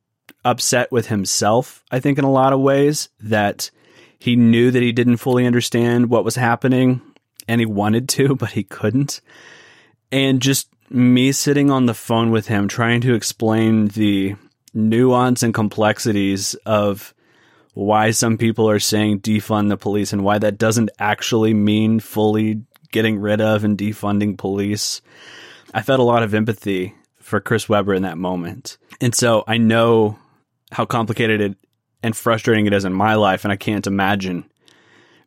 upset 0.44 0.92
with 0.92 1.08
himself, 1.08 1.84
I 1.92 2.00
think, 2.00 2.18
in 2.18 2.26
a 2.26 2.32
lot 2.32 2.54
of 2.54 2.60
ways, 2.60 3.10
that 3.20 3.70
he 4.18 4.36
knew 4.36 4.72
that 4.72 4.82
he 4.82 4.92
didn't 4.92 5.18
fully 5.18 5.46
understand 5.46 6.10
what 6.10 6.26
was 6.26 6.36
happening 6.36 7.02
and 7.48 7.62
he 7.62 7.66
wanted 7.66 8.10
to, 8.10 8.36
but 8.36 8.52
he 8.52 8.64
couldn't. 8.64 9.22
And 10.12 10.42
just 10.42 10.70
me 10.90 11.32
sitting 11.32 11.72
on 11.72 11.86
the 11.86 11.94
phone 11.94 12.32
with 12.32 12.48
him 12.48 12.68
trying 12.68 13.02
to 13.02 13.14
explain 13.14 13.88
the 13.88 14.36
nuance 14.74 15.44
and 15.44 15.54
complexities 15.54 16.54
of 16.66 17.14
why 17.74 18.12
some 18.12 18.38
people 18.38 18.70
are 18.70 18.80
saying 18.80 19.20
defund 19.20 19.70
the 19.70 19.78
police 19.78 20.14
and 20.14 20.24
why 20.24 20.38
that 20.38 20.58
doesn't 20.58 20.90
actually 21.00 21.54
mean 21.54 22.00
fully 22.00 22.62
getting 22.92 23.20
rid 23.20 23.42
of 23.42 23.64
and 23.64 23.78
defunding 23.78 24.38
police. 24.38 25.02
I 25.74 25.82
felt 25.82 26.00
a 26.00 26.04
lot 26.04 26.24
of 26.24 26.34
empathy 26.34 26.96
for 27.20 27.42
Chris 27.42 27.68
Webber 27.68 27.94
in 27.94 28.04
that 28.04 28.18
moment. 28.18 28.78
And 29.02 29.14
so 29.14 29.44
I 29.48 29.58
know 29.58 30.18
how 30.72 30.86
complicated 30.86 31.42
it 31.42 31.58
and 32.02 32.16
frustrating 32.16 32.68
it 32.68 32.74
is 32.74 32.86
in 32.86 32.94
my 32.94 33.16
life, 33.16 33.44
and 33.44 33.52
I 33.52 33.56
can't 33.56 33.88
imagine 33.88 34.46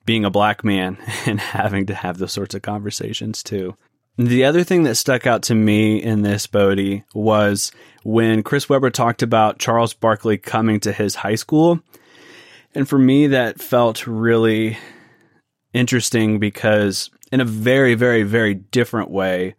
being 0.09 0.25
a 0.25 0.31
black 0.31 0.65
man 0.65 0.97
and 1.27 1.39
having 1.39 1.85
to 1.85 1.95
have 1.95 2.17
those 2.17 2.33
sorts 2.33 2.55
of 2.55 2.63
conversations 2.63 3.43
too. 3.43 3.77
The 4.17 4.43
other 4.43 4.65
thing 4.65 4.85
that 4.85 4.95
stuck 4.95 5.27
out 5.27 5.43
to 5.45 5.55
me 5.55 6.03
in 6.03 6.23
this, 6.23 6.47
Bodie, 6.47 7.05
was 7.13 7.73
when 8.05 8.43
Chris 8.43 8.71
Webber 8.71 8.89
talked 8.89 9.23
about 9.23 9.59
Charles 9.59 9.93
Barkley 9.93 10.39
coming 10.39 10.81
to 10.81 10.93
his 10.93 11.15
high 11.15 11.35
school. 11.35 11.81
And 12.75 12.89
for 12.89 12.99
me, 12.99 13.27
that 13.27 13.61
felt 13.61 14.07
really 14.07 14.79
interesting 15.75 16.39
because, 16.39 17.11
in 17.31 17.43
a 17.43 17.45
very, 17.45 17.95
very, 17.95 18.23
very 18.23 18.55
different 18.55 19.11
way, 19.11 19.57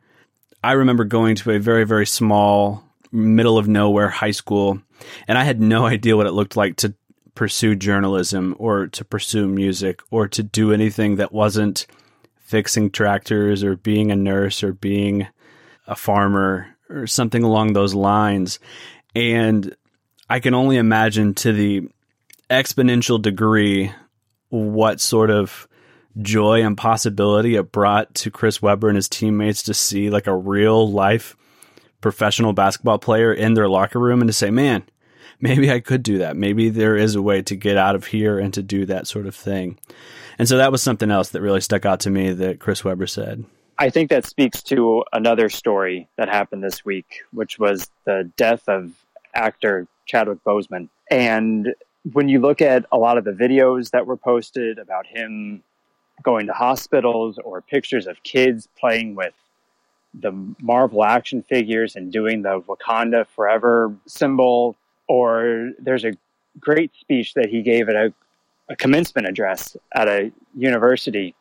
I 0.63 0.71
remember 0.71 1.03
going 1.03 1.35
to 1.35 1.51
a 1.51 1.59
very, 1.59 1.85
very 1.85 2.07
small, 2.07 2.83
middle 3.11 3.59
of 3.59 3.67
nowhere 3.67 4.09
high 4.09 4.31
school, 4.31 4.81
and 5.27 5.37
I 5.37 5.43
had 5.43 5.61
no 5.61 5.85
idea 5.95 6.17
what 6.17 6.25
it 6.25 6.33
looked 6.33 6.57
like 6.57 6.77
to 6.77 6.95
pursue 7.39 7.73
journalism 7.73 8.53
or 8.59 8.87
to 8.87 9.05
pursue 9.05 9.47
music 9.47 10.01
or 10.11 10.27
to 10.27 10.43
do 10.43 10.73
anything 10.73 11.15
that 11.15 11.31
wasn't 11.31 11.87
fixing 12.35 12.91
tractors 12.91 13.63
or 13.63 13.77
being 13.77 14.11
a 14.11 14.15
nurse 14.17 14.61
or 14.61 14.73
being 14.73 15.25
a 15.87 15.95
farmer 15.95 16.67
or 16.89 17.07
something 17.07 17.41
along 17.41 17.71
those 17.71 17.95
lines. 17.95 18.59
And 19.15 19.73
I 20.29 20.41
can 20.41 20.53
only 20.53 20.75
imagine 20.75 21.33
to 21.35 21.53
the 21.53 21.87
exponential 22.49 23.21
degree 23.21 23.93
what 24.49 24.99
sort 24.99 25.31
of 25.31 25.65
joy 26.21 26.61
and 26.65 26.75
possibility 26.75 27.55
it 27.55 27.71
brought 27.71 28.13
to 28.15 28.31
Chris 28.31 28.61
Webber 28.61 28.89
and 28.89 28.97
his 28.97 29.07
teammates 29.07 29.63
to 29.63 29.73
see 29.73 30.09
like 30.09 30.27
a 30.27 30.35
real 30.35 30.91
life 30.91 31.37
professional 32.01 32.51
basketball 32.51 32.99
player 32.99 33.31
in 33.31 33.53
their 33.53 33.69
locker 33.69 33.97
room 33.97 34.19
and 34.19 34.27
to 34.27 34.33
say, 34.33 34.51
man, 34.51 34.83
maybe 35.39 35.71
I 35.71 35.79
could 35.79 36.03
do 36.03 36.17
that. 36.19 36.35
Maybe 36.35 36.69
there 36.69 36.95
is 36.95 37.15
a 37.15 37.21
way 37.21 37.41
to 37.43 37.55
get 37.55 37.77
out 37.77 37.95
of 37.95 38.05
here 38.05 38.39
and 38.39 38.53
to 38.53 38.63
do 38.63 38.85
that 38.85 39.07
sort 39.07 39.25
of 39.25 39.35
thing. 39.35 39.77
And 40.37 40.47
so 40.47 40.57
that 40.57 40.71
was 40.71 40.81
something 40.81 41.11
else 41.11 41.29
that 41.29 41.41
really 41.41 41.61
stuck 41.61 41.85
out 41.85 41.99
to 42.01 42.09
me 42.09 42.31
that 42.31 42.59
Chris 42.59 42.83
Webber 42.83 43.07
said. 43.07 43.45
I 43.77 43.89
think 43.89 44.09
that 44.09 44.25
speaks 44.25 44.61
to 44.63 45.05
another 45.13 45.49
story 45.49 46.07
that 46.17 46.27
happened 46.27 46.63
this 46.63 46.83
week, 46.83 47.21
which 47.31 47.59
was 47.59 47.89
the 48.05 48.29
death 48.35 48.67
of 48.67 48.91
actor 49.33 49.87
Chadwick 50.05 50.43
Boseman. 50.43 50.89
And 51.09 51.73
when 52.11 52.27
you 52.29 52.39
look 52.39 52.61
at 52.61 52.85
a 52.91 52.97
lot 52.97 53.17
of 53.17 53.23
the 53.23 53.31
videos 53.31 53.91
that 53.91 54.05
were 54.05 54.17
posted 54.17 54.79
about 54.79 55.07
him 55.07 55.63
going 56.23 56.47
to 56.47 56.53
hospitals 56.53 57.37
or 57.43 57.61
pictures 57.61 58.07
of 58.07 58.21
kids 58.23 58.67
playing 58.77 59.15
with 59.15 59.33
the 60.13 60.31
Marvel 60.61 61.03
action 61.03 61.43
figures 61.43 61.95
and 61.95 62.11
doing 62.11 62.41
the 62.41 62.61
Wakanda 62.61 63.27
Forever 63.27 63.93
symbol, 64.05 64.75
or 65.09 65.71
there's 65.79 66.05
a 66.05 66.13
great 66.59 66.91
speech 66.97 67.33
that 67.33 67.49
he 67.49 67.61
gave 67.61 67.89
at 67.89 67.95
a, 67.95 68.13
a 68.69 68.75
commencement 68.75 69.27
address 69.27 69.75
at 69.93 70.07
a 70.07 70.31
university. 70.55 71.35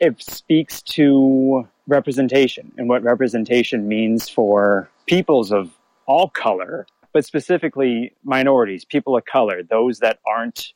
It 0.00 0.22
speaks 0.22 0.80
to 0.82 1.68
representation 1.88 2.72
and 2.78 2.88
what 2.88 3.02
representation 3.02 3.88
means 3.88 4.28
for 4.28 4.88
peoples 5.06 5.50
of 5.50 5.76
all 6.06 6.28
color, 6.28 6.86
but 7.12 7.24
specifically 7.24 8.12
minorities, 8.22 8.84
people 8.84 9.16
of 9.16 9.24
color, 9.24 9.62
those 9.62 9.98
that 9.98 10.20
aren't 10.26 10.72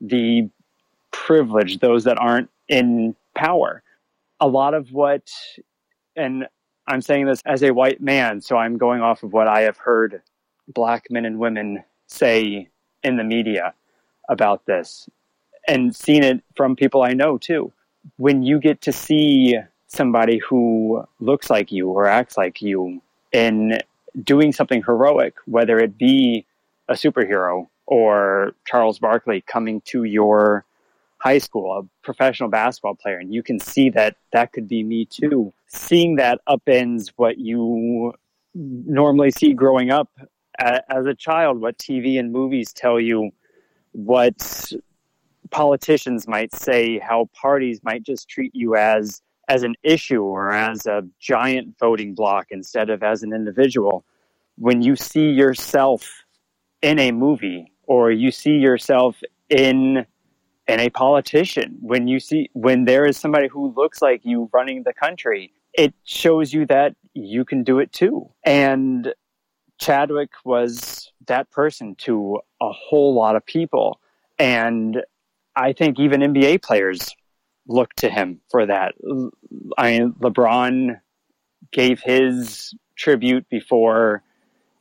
the 0.00 0.48
privileged, 1.10 1.80
those 1.80 2.04
that 2.04 2.18
aren't 2.18 2.50
in 2.68 3.16
power. 3.34 3.82
A 4.40 4.46
lot 4.46 4.74
of 4.74 4.92
what, 4.92 5.30
and 6.14 6.46
I'm 6.86 7.00
saying 7.00 7.26
this 7.26 7.40
as 7.46 7.62
a 7.62 7.70
white 7.70 8.02
man, 8.02 8.42
so 8.42 8.56
I'm 8.56 8.76
going 8.76 9.00
off 9.00 9.22
of 9.22 9.32
what 9.32 9.48
I 9.48 9.62
have 9.62 9.78
heard 9.78 10.22
black 10.68 11.06
men 11.10 11.24
and 11.24 11.38
women 11.38 11.82
say 12.06 12.68
in 13.02 13.16
the 13.16 13.24
media 13.24 13.74
about 14.28 14.66
this 14.66 15.08
and 15.66 15.94
seen 15.94 16.22
it 16.22 16.42
from 16.56 16.76
people 16.76 17.02
I 17.02 17.12
know 17.12 17.38
too. 17.38 17.72
When 18.16 18.42
you 18.42 18.58
get 18.58 18.80
to 18.82 18.92
see 18.92 19.56
somebody 19.86 20.38
who 20.38 21.04
looks 21.20 21.50
like 21.50 21.72
you 21.72 21.88
or 21.88 22.06
acts 22.06 22.36
like 22.36 22.62
you 22.62 23.02
in 23.32 23.78
doing 24.22 24.52
something 24.52 24.82
heroic, 24.82 25.34
whether 25.46 25.78
it 25.78 25.98
be 25.98 26.46
a 26.88 26.94
superhero 26.94 27.68
or 27.86 28.52
Charles 28.66 28.98
Barkley 28.98 29.40
coming 29.42 29.80
to 29.82 30.04
your 30.04 30.64
high 31.18 31.38
school, 31.38 31.78
a 31.78 32.04
professional 32.04 32.48
basketball 32.48 32.94
player, 32.94 33.18
and 33.18 33.34
you 33.34 33.42
can 33.42 33.58
see 33.58 33.90
that 33.90 34.16
that 34.32 34.52
could 34.52 34.68
be 34.68 34.82
me 34.82 35.04
too. 35.04 35.52
Seeing 35.66 36.16
that 36.16 36.40
upends 36.48 37.12
what 37.16 37.38
you 37.38 38.14
normally 38.54 39.30
see 39.30 39.52
growing 39.52 39.90
up 39.90 40.10
as 40.58 41.06
a 41.06 41.14
child, 41.14 41.60
what 41.60 41.78
TV 41.78 42.18
and 42.18 42.32
movies 42.32 42.72
tell 42.72 43.00
you, 43.00 43.30
what 43.92 44.72
politicians 45.50 46.28
might 46.28 46.54
say, 46.54 46.98
how 46.98 47.28
parties 47.32 47.80
might 47.82 48.02
just 48.02 48.28
treat 48.28 48.54
you 48.54 48.76
as 48.76 49.22
as 49.48 49.62
an 49.62 49.74
issue 49.82 50.22
or 50.22 50.52
as 50.52 50.84
a 50.84 51.02
giant 51.18 51.74
voting 51.80 52.14
block 52.14 52.48
instead 52.50 52.90
of 52.90 53.02
as 53.02 53.22
an 53.22 53.32
individual. 53.32 54.04
When 54.56 54.82
you 54.82 54.94
see 54.94 55.30
yourself 55.30 56.24
in 56.82 56.98
a 56.98 57.12
movie 57.12 57.72
or 57.86 58.10
you 58.10 58.30
see 58.30 58.56
yourself 58.56 59.22
in 59.48 60.04
in 60.68 60.80
a 60.80 60.90
politician. 60.90 61.78
When 61.80 62.06
you 62.06 62.20
see, 62.20 62.50
when 62.52 62.84
there 62.84 63.06
is 63.06 63.16
somebody 63.16 63.48
who 63.48 63.72
looks 63.74 64.02
like 64.02 64.20
you 64.24 64.50
running 64.52 64.82
the 64.82 64.92
country, 64.92 65.52
it 65.72 65.94
shows 66.04 66.52
you 66.52 66.66
that 66.66 66.94
you 67.14 67.44
can 67.44 67.64
do 67.64 67.78
it 67.78 67.90
too. 67.90 68.30
And 68.44 69.14
Chadwick 69.78 70.30
was 70.44 71.12
that 71.26 71.50
person 71.50 71.94
to 71.96 72.40
a 72.60 72.70
whole 72.72 73.14
lot 73.14 73.36
of 73.36 73.46
people. 73.46 74.00
And 74.38 75.02
I 75.54 75.72
think 75.72 75.98
even 75.98 76.20
NBA 76.20 76.62
players 76.62 77.14
look 77.66 77.94
to 77.94 78.08
him 78.08 78.40
for 78.50 78.66
that. 78.66 78.94
I 79.76 79.98
mean, 79.98 80.12
LeBron 80.20 81.00
gave 81.70 82.00
his 82.00 82.74
tribute 82.96 83.48
before 83.48 84.22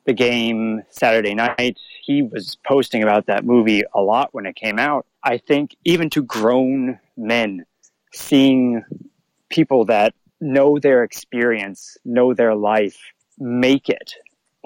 the 0.05 0.13
game 0.13 0.83
Saturday 0.89 1.35
night. 1.35 1.77
He 2.01 2.21
was 2.21 2.57
posting 2.65 3.03
about 3.03 3.27
that 3.27 3.43
movie 3.43 3.83
a 3.93 4.01
lot 4.01 4.29
when 4.33 4.45
it 4.45 4.55
came 4.55 4.79
out. 4.79 5.05
I 5.23 5.37
think 5.37 5.75
even 5.83 6.09
to 6.11 6.23
grown 6.23 6.99
men, 7.17 7.65
seeing 8.13 8.83
people 9.49 9.85
that 9.85 10.13
know 10.39 10.79
their 10.79 11.03
experience, 11.03 11.97
know 12.05 12.33
their 12.33 12.55
life, 12.55 12.97
make 13.37 13.89
it, 13.89 14.13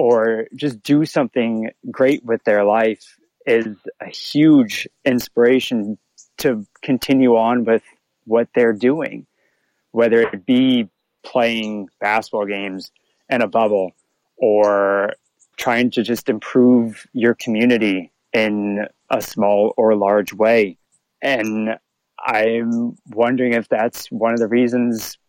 or 0.01 0.47
just 0.55 0.81
do 0.81 1.05
something 1.05 1.69
great 1.91 2.25
with 2.25 2.43
their 2.43 2.63
life 2.63 3.19
is 3.45 3.67
a 3.99 4.07
huge 4.07 4.87
inspiration 5.05 5.95
to 6.39 6.65
continue 6.81 7.35
on 7.35 7.65
with 7.65 7.83
what 8.25 8.47
they're 8.55 8.73
doing, 8.73 9.27
whether 9.91 10.21
it 10.21 10.43
be 10.43 10.89
playing 11.21 11.87
basketball 11.99 12.47
games 12.47 12.91
in 13.29 13.43
a 13.43 13.47
bubble 13.47 13.91
or 14.37 15.13
trying 15.57 15.91
to 15.91 16.01
just 16.01 16.29
improve 16.29 17.05
your 17.13 17.35
community 17.35 18.11
in 18.33 18.87
a 19.11 19.21
small 19.21 19.71
or 19.77 19.95
large 19.95 20.33
way. 20.33 20.79
And 21.21 21.77
I'm 22.17 22.97
wondering 23.11 23.53
if 23.53 23.69
that's 23.69 24.07
one 24.07 24.33
of 24.33 24.39
the 24.39 24.47
reasons 24.47 25.19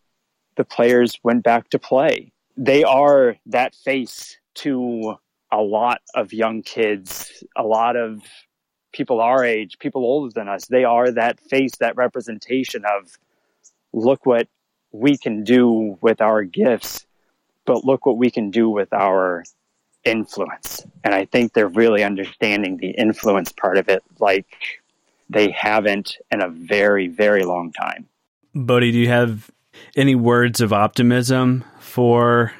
the 0.57 0.63
players 0.63 1.19
went 1.21 1.43
back 1.43 1.69
to 1.69 1.77
play. 1.77 2.31
They 2.57 2.83
are 2.83 3.35
that 3.45 3.75
face 3.75 4.39
to 4.55 5.15
a 5.51 5.61
lot 5.61 6.01
of 6.15 6.33
young 6.33 6.63
kids, 6.63 7.43
a 7.55 7.63
lot 7.63 7.95
of 7.95 8.21
people 8.91 9.21
our 9.21 9.43
age, 9.43 9.79
people 9.79 10.03
older 10.03 10.31
than 10.33 10.47
us. 10.47 10.65
They 10.65 10.83
are 10.83 11.11
that 11.11 11.39
face, 11.39 11.75
that 11.79 11.95
representation 11.95 12.83
of 12.85 13.17
look 13.91 14.25
what 14.25 14.47
we 14.91 15.17
can 15.17 15.43
do 15.43 15.97
with 16.01 16.21
our 16.21 16.43
gifts, 16.43 17.05
but 17.65 17.83
look 17.83 18.05
what 18.05 18.17
we 18.17 18.29
can 18.29 18.51
do 18.51 18.69
with 18.69 18.93
our 18.93 19.43
influence. 20.03 20.85
And 21.03 21.13
I 21.13 21.25
think 21.25 21.53
they're 21.53 21.67
really 21.67 22.03
understanding 22.03 22.77
the 22.77 22.91
influence 22.91 23.51
part 23.51 23.77
of 23.77 23.89
it 23.89 24.03
like 24.19 24.45
they 25.29 25.51
haven't 25.51 26.17
in 26.31 26.41
a 26.41 26.49
very, 26.49 27.07
very 27.07 27.43
long 27.43 27.71
time. 27.71 28.07
Bodie, 28.53 28.91
do 28.91 28.99
you 28.99 29.07
have 29.07 29.49
any 29.95 30.13
words 30.13 30.61
of 30.61 30.71
optimism 30.71 31.63
for 31.79 32.53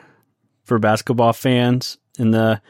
for 0.63 0.79
basketball 0.79 1.33
fans 1.33 1.97
in 2.17 2.31
the 2.31 2.61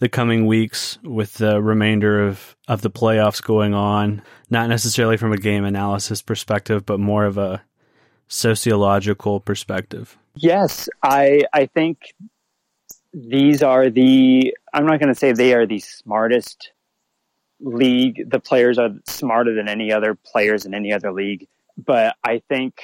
the 0.00 0.08
coming 0.08 0.46
weeks 0.46 0.98
with 1.02 1.34
the 1.34 1.62
remainder 1.62 2.26
of, 2.26 2.56
of 2.66 2.82
the 2.82 2.90
playoffs 2.90 3.42
going 3.42 3.74
on, 3.74 4.22
not 4.50 4.68
necessarily 4.68 5.16
from 5.16 5.32
a 5.32 5.36
game 5.36 5.64
analysis 5.64 6.20
perspective, 6.20 6.84
but 6.84 6.98
more 6.98 7.24
of 7.24 7.38
a 7.38 7.62
sociological 8.28 9.40
perspective? 9.40 10.18
Yes, 10.34 10.88
I 11.02 11.42
I 11.52 11.66
think 11.66 12.14
these 13.12 13.62
are 13.62 13.88
the 13.88 14.54
I'm 14.72 14.86
not 14.86 14.98
going 14.98 15.12
to 15.12 15.18
say 15.18 15.32
they 15.32 15.54
are 15.54 15.66
the 15.66 15.78
smartest 15.78 16.72
league. 17.60 18.28
The 18.28 18.40
players 18.40 18.78
are 18.78 18.90
smarter 19.06 19.54
than 19.54 19.68
any 19.68 19.92
other 19.92 20.14
players 20.14 20.66
in 20.66 20.74
any 20.74 20.92
other 20.92 21.12
league, 21.12 21.46
but 21.78 22.16
I 22.24 22.42
think 22.48 22.80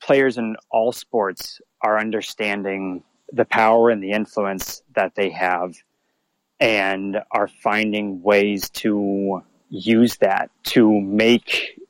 players 0.00 0.38
in 0.38 0.56
all 0.70 0.92
sports 0.92 1.60
are 1.80 1.98
understanding 1.98 3.02
the 3.32 3.44
power 3.44 3.90
and 3.90 4.02
the 4.02 4.12
influence 4.12 4.82
that 4.94 5.14
they 5.14 5.30
have 5.30 5.74
and 6.60 7.18
are 7.30 7.48
finding 7.48 8.22
ways 8.22 8.70
to 8.70 9.42
use 9.68 10.16
that 10.18 10.50
to 10.64 11.00
make 11.00 11.80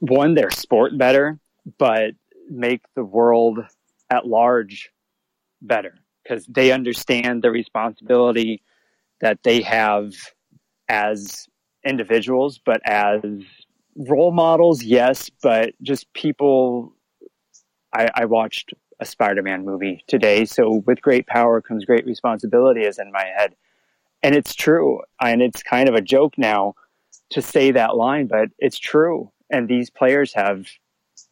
one 0.00 0.34
their 0.34 0.50
sport 0.50 0.96
better 0.96 1.38
but 1.78 2.12
make 2.50 2.82
the 2.94 3.04
world 3.04 3.58
at 4.10 4.26
large 4.26 4.90
better 5.60 5.94
because 6.22 6.46
they 6.46 6.72
understand 6.72 7.42
the 7.42 7.50
responsibility 7.50 8.62
that 9.20 9.42
they 9.42 9.62
have 9.62 10.12
as 10.88 11.46
individuals, 11.84 12.60
but 12.64 12.80
as 12.84 13.20
role 13.96 14.32
models, 14.32 14.82
yes, 14.82 15.30
but 15.42 15.74
just 15.82 16.12
people. 16.12 16.92
I, 17.92 18.10
I 18.14 18.24
watched 18.26 18.74
a 19.00 19.04
Spider 19.04 19.42
Man 19.42 19.64
movie 19.64 20.04
today, 20.06 20.44
so 20.44 20.82
with 20.86 21.02
great 21.02 21.26
power 21.26 21.60
comes 21.60 21.84
great 21.84 22.06
responsibility, 22.06 22.82
is 22.82 22.98
in 22.98 23.12
my 23.12 23.24
head. 23.36 23.54
And 24.22 24.34
it's 24.34 24.54
true. 24.54 25.00
And 25.20 25.42
it's 25.42 25.62
kind 25.62 25.88
of 25.88 25.94
a 25.94 26.00
joke 26.00 26.38
now 26.38 26.74
to 27.30 27.42
say 27.42 27.70
that 27.72 27.96
line, 27.96 28.26
but 28.26 28.48
it's 28.58 28.78
true. 28.78 29.30
And 29.50 29.68
these 29.68 29.90
players 29.90 30.32
have, 30.34 30.66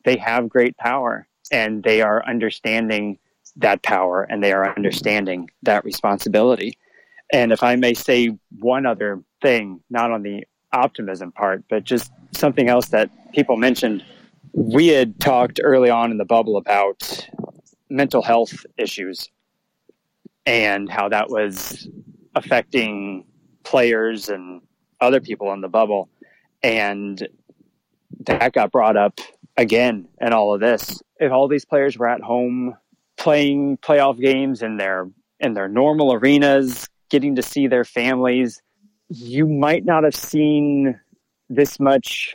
they 0.05 0.16
have 0.16 0.48
great 0.48 0.77
power 0.77 1.27
and 1.50 1.83
they 1.83 2.03
are 2.03 2.24
understanding 2.27 3.18
that 3.57 3.83
power 3.83 4.22
and 4.22 4.42
they 4.42 4.53
are 4.53 4.74
understanding 4.77 5.50
that 5.62 5.85
responsibility. 5.85 6.79
And 7.33 7.53
if 7.53 7.62
I 7.62 7.77
may 7.77 7.94
say 7.94 8.37
one 8.59 8.87
other 8.87 9.22
thing, 9.42 9.81
not 9.90 10.11
on 10.11 10.22
the 10.22 10.44
optimism 10.72 11.33
part, 11.33 11.64
but 11.70 11.85
just 11.85 12.11
something 12.33 12.68
else 12.68 12.88
that 12.88 13.11
people 13.33 13.57
mentioned. 13.57 14.05
We 14.53 14.88
had 14.88 15.18
talked 15.20 15.61
early 15.62 15.90
on 15.90 16.11
in 16.11 16.18
the 16.18 16.24
bubble 16.24 16.57
about 16.57 17.29
mental 17.88 18.23
health 18.23 18.64
issues 18.77 19.29
and 20.47 20.90
how 20.90 21.09
that 21.09 21.31
was 21.31 21.88
affecting 22.35 23.25
players 23.62 24.29
and 24.29 24.61
other 25.01 25.20
people 25.20 25.53
in 25.53 25.61
the 25.61 25.68
bubble. 25.68 26.09
And 26.62 27.27
that 28.20 28.53
got 28.53 28.73
brought 28.73 28.97
up 28.97 29.20
again 29.57 30.09
in 30.20 30.33
all 30.33 30.55
of 30.55 30.61
this. 30.61 31.03
If 31.18 31.33
all 31.33 31.49
these 31.49 31.64
players 31.64 31.97
were 31.97 32.09
at 32.09 32.20
home 32.20 32.77
playing 33.16 33.79
playoff 33.79 34.20
games 34.20 34.62
in 34.62 34.77
their 34.77 35.09
in 35.40 35.55
their 35.55 35.68
normal 35.68 36.12
arenas, 36.12 36.88
getting 37.11 37.35
to 37.37 37.42
see 37.42 37.66
their 37.66 37.85
families, 37.85 38.62
you 39.09 39.47
might 39.47 39.85
not 39.85 40.05
have 40.05 40.14
seen 40.14 40.99
this 41.49 41.79
much 41.79 42.35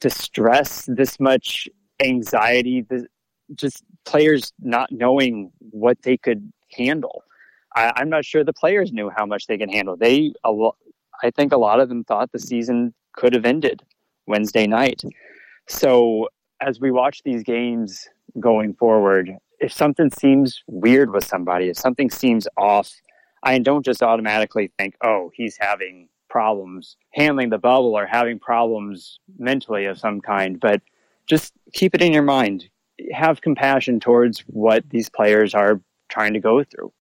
distress, 0.00 0.88
this 0.88 1.20
much 1.20 1.68
anxiety, 2.02 2.82
this, 2.88 3.04
just 3.54 3.84
players 4.06 4.52
not 4.60 4.90
knowing 4.90 5.50
what 5.70 6.00
they 6.02 6.16
could 6.16 6.50
handle. 6.72 7.22
I, 7.74 8.00
am 8.00 8.08
not 8.08 8.24
sure 8.24 8.42
the 8.42 8.52
players 8.52 8.92
knew 8.92 9.10
how 9.14 9.26
much 9.26 9.46
they 9.46 9.58
can 9.58 9.68
handle. 9.68 9.96
They, 9.96 10.32
I 11.22 11.30
think, 11.30 11.52
a 11.52 11.58
lot 11.58 11.80
of 11.80 11.88
them 11.88 12.04
thought 12.04 12.32
the 12.32 12.38
season 12.38 12.94
could 13.12 13.34
have 13.34 13.44
ended 13.44 13.82
Wednesday 14.26 14.66
night. 14.66 15.02
So 15.68 16.28
as 16.60 16.80
we 16.80 16.90
watch 16.90 17.22
these 17.22 17.42
games 17.42 18.08
going 18.40 18.74
forward, 18.74 19.30
if 19.60 19.72
something 19.72 20.10
seems 20.18 20.62
weird 20.66 21.12
with 21.12 21.24
somebody, 21.24 21.68
if 21.68 21.76
something 21.76 22.10
seems 22.10 22.48
off, 22.56 22.92
I 23.42 23.58
don't 23.58 23.84
just 23.84 24.02
automatically 24.02 24.72
think, 24.78 24.96
oh, 25.02 25.30
he's 25.34 25.56
having 25.58 26.08
problems 26.28 26.96
handling 27.12 27.50
the 27.50 27.58
bubble 27.58 27.94
or 27.94 28.06
having 28.06 28.38
problems 28.38 29.18
mentally 29.38 29.86
of 29.86 29.98
some 29.98 30.20
kind, 30.20 30.58
but 30.60 30.82
just 31.26 31.52
keep 31.72 31.94
it 31.94 32.02
in 32.02 32.12
your 32.12 32.22
mind. 32.22 32.68
Have 33.12 33.40
compassion 33.40 34.00
towards 34.00 34.40
what 34.46 34.88
these 34.90 35.08
players 35.08 35.54
are 35.54 35.80
trying 36.08 36.34
to 36.34 36.40
go 36.40 36.64
through. 36.64 36.92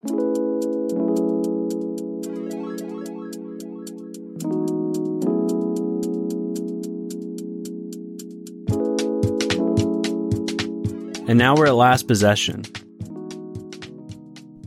And 11.28 11.40
now 11.40 11.56
we're 11.56 11.66
at 11.66 11.76
last 11.76 12.08
possession. 12.08 12.64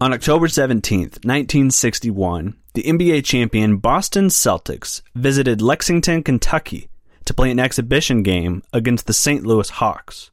On 0.01 0.13
October 0.13 0.49
17th, 0.49 1.25
1961, 1.25 2.57
the 2.75 2.83
NBA 2.83 3.25
champion 3.25 3.79
Boston 3.79 4.27
Celtics 4.27 5.03
visited 5.15 5.61
Lexington, 5.61 6.23
Kentucky 6.23 6.89
to 7.25 7.35
play 7.35 7.51
an 7.51 7.59
exhibition 7.59 8.23
game 8.23 8.63
against 8.73 9.07
the 9.07 9.13
St. 9.13 9.45
Louis 9.45 9.69
Hawks. 9.71 10.31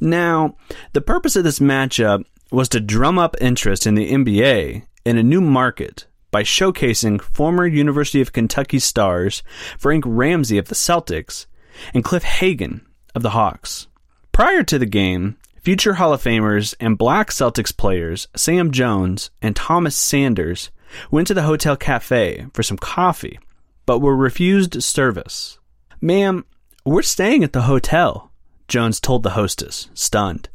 Now, 0.00 0.56
the 0.92 1.00
purpose 1.00 1.36
of 1.36 1.44
this 1.44 1.58
matchup 1.58 2.24
was 2.50 2.68
to 2.70 2.80
drum 2.80 3.18
up 3.18 3.36
interest 3.40 3.86
in 3.86 3.94
the 3.94 4.10
NBA 4.10 4.84
in 5.04 5.18
a 5.18 5.22
new 5.22 5.40
market 5.40 6.06
by 6.30 6.42
showcasing 6.42 7.20
former 7.20 7.66
University 7.66 8.20
of 8.20 8.32
Kentucky 8.32 8.78
stars 8.78 9.42
Frank 9.78 10.04
Ramsey 10.06 10.58
of 10.58 10.68
the 10.68 10.74
Celtics 10.74 11.46
and 11.92 12.04
Cliff 12.04 12.22
Hagan 12.22 12.84
of 13.14 13.22
the 13.22 13.30
Hawks. 13.30 13.86
Prior 14.32 14.62
to 14.64 14.78
the 14.78 14.86
game, 14.86 15.36
future 15.62 15.94
Hall 15.94 16.12
of 16.12 16.22
Famers 16.22 16.74
and 16.80 16.98
black 16.98 17.30
Celtics 17.30 17.76
players 17.76 18.26
Sam 18.34 18.72
Jones 18.72 19.30
and 19.40 19.54
Thomas 19.54 19.96
Sanders 19.96 20.70
went 21.10 21.28
to 21.28 21.34
the 21.34 21.42
Hotel 21.42 21.76
Cafe 21.76 22.46
for 22.52 22.62
some 22.62 22.78
coffee, 22.78 23.38
but 23.86 24.00
were 24.00 24.16
refused 24.16 24.82
service. 24.82 25.58
Ma'am, 26.00 26.44
We're 26.84 27.02
staying 27.02 27.44
at 27.44 27.52
the 27.52 27.62
hotel, 27.62 28.30
Jones 28.74 28.98
told 28.98 29.22
the 29.22 29.30
hostess, 29.30 29.88
stunned. 29.94 30.48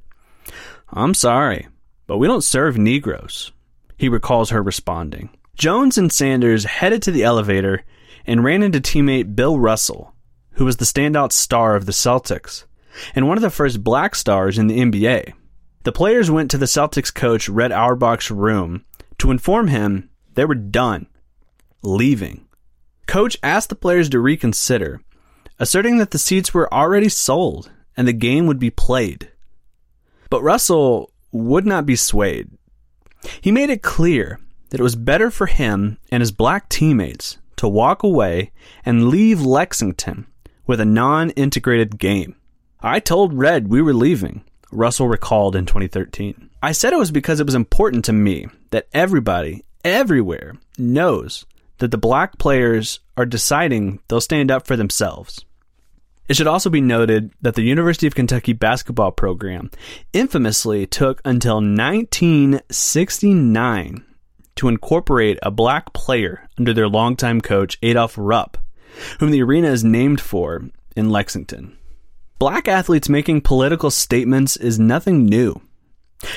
I'm 0.92 1.14
sorry, 1.14 1.70
but 2.06 2.18
we 2.18 2.28
don't 2.28 2.44
serve 2.44 2.78
Negroes, 2.78 3.54
he 3.96 4.10
recalls 4.10 4.50
her 4.50 4.62
responding. 4.62 5.30
Jones 5.56 5.98
and 5.98 6.12
Sanders 6.12 6.66
headed 6.66 7.02
to 7.04 7.12
the 7.12 7.24
elevator 7.24 7.86
and 8.26 8.44
ran 8.44 8.62
into 8.62 8.82
teammate 8.82 9.38
Bill 9.38 9.58
Russell, 9.58 10.14
who 10.56 10.66
was 10.66 10.76
the 10.76 10.84
standout 10.84 11.32
star 11.32 11.78
of 11.78 11.86
the 11.86 11.94
Celtics 11.94 12.66
and 13.16 13.26
one 13.26 13.38
of 13.38 13.42
the 13.42 13.50
first 13.50 13.86
black 13.86 14.16
stars 14.16 14.58
in 14.58 14.68
the 14.68 14.80
NBA. 14.80 15.32
The 15.86 15.94
players 15.94 16.30
went 16.30 16.52
to 16.52 16.58
the 16.58 16.66
Celtics 16.66 17.16
coach 17.16 17.48
Red 17.48 17.72
Auerbach's 17.72 18.30
room 18.30 18.84
to 19.20 19.32
inform 19.32 19.70
him 19.70 20.10
they 20.34 20.44
were 20.44 20.56
done, 20.56 21.08
leaving. 21.84 22.50
Coach 23.08 23.38
asked 23.42 23.70
the 23.70 23.76
players 23.76 24.10
to 24.10 24.20
reconsider, 24.20 25.00
asserting 25.58 26.00
that 26.00 26.12
the 26.12 26.20
seats 26.20 26.54
were 26.54 26.74
already 26.74 27.08
sold 27.08 27.72
and 28.00 28.08
the 28.08 28.14
game 28.14 28.46
would 28.46 28.60
be 28.60 28.70
played. 28.70 29.30
But 30.30 30.42
Russell 30.42 31.12
would 31.34 31.66
not 31.66 31.86
be 31.86 31.98
swayed. 31.98 32.50
He 33.42 33.52
made 33.52 33.70
it 33.70 33.82
clear 33.84 34.40
that 34.70 34.80
it 34.80 34.84
was 34.84 34.96
better 34.96 35.30
for 35.30 35.48
him 35.48 35.98
and 36.10 36.22
his 36.22 36.32
black 36.32 36.70
teammates 36.70 37.40
to 37.58 37.68
walk 37.68 38.02
away 38.02 38.54
and 38.86 39.10
leave 39.10 39.42
Lexington 39.42 40.28
with 40.66 40.80
a 40.80 40.86
non 40.86 41.32
integrated 41.32 42.00
game. 42.00 42.38
I 42.80 43.02
told 43.02 43.34
Red 43.34 43.68
we 43.68 43.82
were 43.82 43.94
leaving, 43.94 44.46
Russell 44.72 45.10
recalled 45.10 45.58
in 45.58 45.66
2013. 45.66 46.50
I 46.64 46.72
said 46.72 46.94
it 46.94 47.00
was 47.00 47.12
because 47.12 47.42
it 47.42 47.46
was 47.46 47.56
important 47.56 48.06
to 48.06 48.14
me 48.14 48.48
that 48.70 48.88
everybody, 48.94 49.66
everywhere, 49.84 50.56
knows 50.78 51.46
that 51.80 51.92
the 51.92 51.98
black 51.98 52.38
players 52.38 53.02
are 53.18 53.26
deciding 53.26 54.00
they'll 54.08 54.22
stand 54.22 54.52
up 54.52 54.66
for 54.66 54.78
themselves. 54.78 55.44
It 56.30 56.38
should 56.38 56.48
also 56.48 56.70
be 56.70 56.80
noted 56.80 57.34
that 57.42 57.56
the 57.56 57.64
University 57.64 58.06
of 58.06 58.14
Kentucky 58.14 58.54
basketball 58.54 59.12
program 59.12 59.72
infamously 60.14 60.86
took 60.86 61.20
until 61.26 61.56
1969 61.56 64.06
to 64.56 64.68
incorporate 64.68 65.40
a 65.42 65.50
black 65.50 65.92
player 65.92 66.48
under 66.60 66.72
their 66.72 66.88
longtime 66.88 67.42
coach 67.42 67.80
Adolph 67.82 68.14
Rupp, 68.16 68.60
whom 69.20 69.32
the 69.32 69.42
arena 69.42 69.70
is 69.70 69.84
named 69.84 70.22
for 70.22 70.70
in 70.96 71.10
Lexington. 71.10 71.76
Black 72.38 72.68
athletes 72.68 73.10
making 73.10 73.42
political 73.42 73.90
statements 73.90 74.56
is 74.56 74.78
nothing 74.78 75.26
new. 75.26 75.60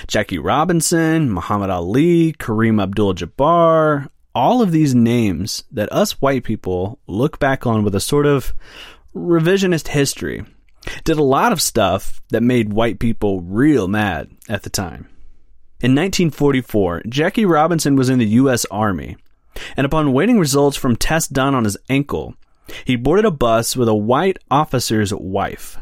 Jackie 0.06 0.38
Robinson, 0.38 1.30
Muhammad 1.30 1.68
Ali, 1.68 2.32
Kareem 2.32 2.82
Abdul 2.82 3.14
Jabbar, 3.14 4.08
all 4.34 4.62
of 4.62 4.72
these 4.72 4.94
names 4.94 5.64
that 5.70 5.92
us 5.92 6.22
white 6.22 6.44
people 6.44 6.98
look 7.06 7.38
back 7.38 7.66
on 7.66 7.84
with 7.84 7.94
a 7.94 8.00
sort 8.00 8.24
of 8.24 8.54
revisionist 9.14 9.88
history, 9.88 10.44
did 11.04 11.18
a 11.18 11.22
lot 11.22 11.52
of 11.52 11.62
stuff 11.62 12.20
that 12.30 12.42
made 12.42 12.72
white 12.72 12.98
people 12.98 13.40
real 13.40 13.88
mad 13.88 14.30
at 14.48 14.62
the 14.62 14.70
time. 14.70 15.08
In 15.80 15.94
1944, 15.94 17.02
Jackie 17.08 17.44
Robinson 17.44 17.96
was 17.96 18.08
in 18.08 18.18
the 18.18 18.26
U.S. 18.26 18.64
Army, 18.70 19.16
and 19.76 19.84
upon 19.84 20.12
waiting 20.12 20.38
results 20.38 20.76
from 20.76 20.96
tests 20.96 21.28
done 21.28 21.54
on 21.54 21.64
his 21.64 21.76
ankle, 21.88 22.34
he 22.84 22.96
boarded 22.96 23.24
a 23.24 23.30
bus 23.30 23.76
with 23.76 23.88
a 23.88 23.94
white 23.94 24.38
officer's 24.50 25.12
wife. 25.12 25.78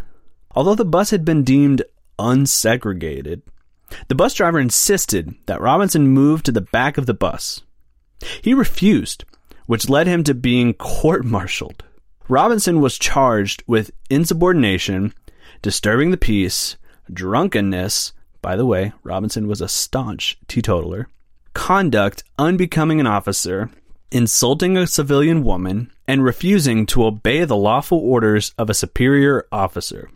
Although 0.55 0.75
the 0.75 0.85
bus 0.85 1.11
had 1.11 1.25
been 1.25 1.45
deemed 1.45 1.83
unsegregated, 2.19 3.43
the 4.09 4.15
bus 4.15 4.35
driver 4.35 4.59
insisted 4.59 5.35
that 5.47 5.61
Robinson 5.61 6.09
move 6.09 6.43
to 6.45 6.53
the 6.53 6.61
back 6.61 6.97
of 6.99 7.07
the 7.07 7.15
bus. 7.15 7.63
He 8.43 8.55
refused, 8.55 9.25
which 9.67 9.89
led 9.89 10.07
him 10.07 10.25
to 10.25 10.35
being 10.35 10.75
court 10.75 11.25
martialed. 11.25 11.85
Robinson 12.31 12.81
was 12.81 12.97
charged 12.97 13.65
with 13.67 13.91
insubordination, 14.09 15.13
disturbing 15.63 16.13
the 16.13 16.17
peace, 16.17 16.77
drunkenness. 17.13 18.13
By 18.41 18.55
the 18.55 18.65
way, 18.65 18.93
Robinson 19.03 19.49
was 19.49 19.61
a 19.61 19.67
staunch 19.67 20.39
teetotaler. 20.47 21.09
Conduct 21.55 22.23
unbecoming 22.39 23.01
an 23.01 23.09
officer, 23.09 23.69
insulting 24.13 24.77
a 24.77 24.87
civilian 24.87 25.43
woman, 25.43 25.91
and 26.07 26.23
refusing 26.23 26.87
to 26.87 27.05
obey 27.05 27.45
the 27.45 27.57
lawful 27.57 27.99
orders 27.99 28.55
of 28.57 28.71
a 28.71 28.75
superior 28.75 29.45
officer. 29.51 30.09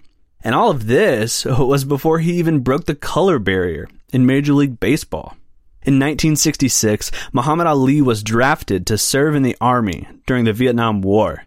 And 0.44 0.54
all 0.54 0.70
of 0.70 0.86
this 0.86 1.44
was 1.58 1.84
before 1.84 2.20
he 2.20 2.34
even 2.34 2.60
broke 2.60 2.84
the 2.84 2.94
color 2.94 3.40
barrier 3.40 3.88
in 4.12 4.24
Major 4.24 4.52
League 4.52 4.78
Baseball. 4.78 5.36
In 5.82 5.94
1966, 5.94 7.10
Muhammad 7.32 7.66
Ali 7.66 8.00
was 8.00 8.22
drafted 8.22 8.86
to 8.86 8.96
serve 8.96 9.34
in 9.34 9.42
the 9.42 9.56
Army 9.60 10.06
during 10.28 10.44
the 10.44 10.52
Vietnam 10.52 11.02
War 11.02 11.42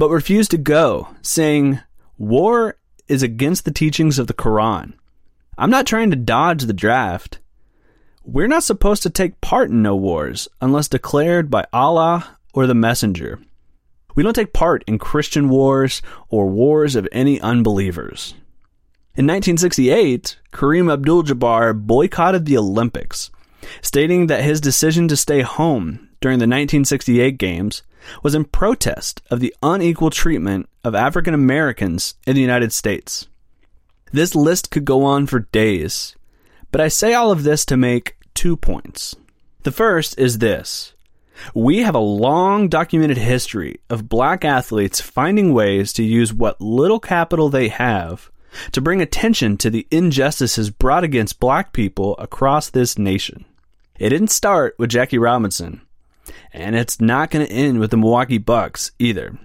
but 0.00 0.08
refused 0.08 0.50
to 0.50 0.56
go, 0.56 1.08
saying, 1.20 1.78
War 2.16 2.78
is 3.06 3.22
against 3.22 3.66
the 3.66 3.70
teachings 3.70 4.18
of 4.18 4.28
the 4.28 4.32
Quran. 4.32 4.94
I'm 5.58 5.68
not 5.68 5.86
trying 5.86 6.08
to 6.08 6.16
dodge 6.16 6.62
the 6.62 6.72
draft. 6.72 7.38
We're 8.24 8.48
not 8.48 8.62
supposed 8.62 9.02
to 9.02 9.10
take 9.10 9.42
part 9.42 9.68
in 9.68 9.82
no 9.82 9.94
wars 9.94 10.48
unless 10.58 10.88
declared 10.88 11.50
by 11.50 11.66
Allah 11.70 12.38
or 12.54 12.66
the 12.66 12.74
Messenger. 12.74 13.40
We 14.14 14.22
don't 14.22 14.32
take 14.32 14.54
part 14.54 14.82
in 14.86 14.98
Christian 14.98 15.50
wars 15.50 16.00
or 16.30 16.46
wars 16.46 16.96
of 16.96 17.06
any 17.12 17.38
unbelievers. 17.38 18.32
In 19.16 19.26
1968, 19.26 20.38
Kareem 20.50 20.90
Abdul 20.90 21.24
Jabbar 21.24 21.78
boycotted 21.78 22.46
the 22.46 22.56
Olympics, 22.56 23.30
stating 23.82 24.28
that 24.28 24.44
his 24.44 24.62
decision 24.62 25.08
to 25.08 25.16
stay 25.16 25.42
home 25.42 26.08
during 26.20 26.38
the 26.38 26.44
1968 26.44 27.38
Games 27.38 27.82
was 28.22 28.34
in 28.34 28.44
protest 28.44 29.22
of 29.30 29.40
the 29.40 29.54
unequal 29.62 30.10
treatment 30.10 30.68
of 30.84 30.94
African 30.94 31.34
Americans 31.34 32.14
in 32.26 32.34
the 32.34 32.40
United 32.40 32.72
States. 32.72 33.28
This 34.12 34.34
list 34.34 34.70
could 34.70 34.84
go 34.84 35.04
on 35.04 35.26
for 35.26 35.40
days, 35.40 36.16
but 36.72 36.80
I 36.80 36.88
say 36.88 37.14
all 37.14 37.30
of 37.30 37.42
this 37.42 37.64
to 37.66 37.76
make 37.76 38.16
two 38.34 38.56
points. 38.56 39.16
The 39.62 39.72
first 39.72 40.18
is 40.18 40.38
this. 40.38 40.94
We 41.54 41.78
have 41.78 41.94
a 41.94 42.00
long 42.00 42.68
documented 42.68 43.18
history 43.18 43.80
of 43.88 44.08
black 44.08 44.44
athletes 44.44 45.00
finding 45.00 45.52
ways 45.54 45.92
to 45.94 46.02
use 46.02 46.32
what 46.32 46.60
little 46.60 47.00
capital 47.00 47.48
they 47.48 47.68
have 47.68 48.30
to 48.72 48.80
bring 48.80 49.00
attention 49.00 49.56
to 49.58 49.70
the 49.70 49.86
injustices 49.90 50.70
brought 50.70 51.04
against 51.04 51.40
black 51.40 51.72
people 51.72 52.16
across 52.18 52.68
this 52.68 52.98
nation. 52.98 53.44
It 53.98 54.10
didn't 54.10 54.28
start 54.28 54.74
with 54.78 54.90
Jackie 54.90 55.18
Robinson. 55.18 55.82
And 56.52 56.74
it's 56.74 57.00
not 57.00 57.30
going 57.30 57.46
to 57.46 57.52
end 57.52 57.80
with 57.80 57.90
the 57.90 57.96
Milwaukee 57.96 58.38
Bucks 58.38 58.90
either. 58.98 59.38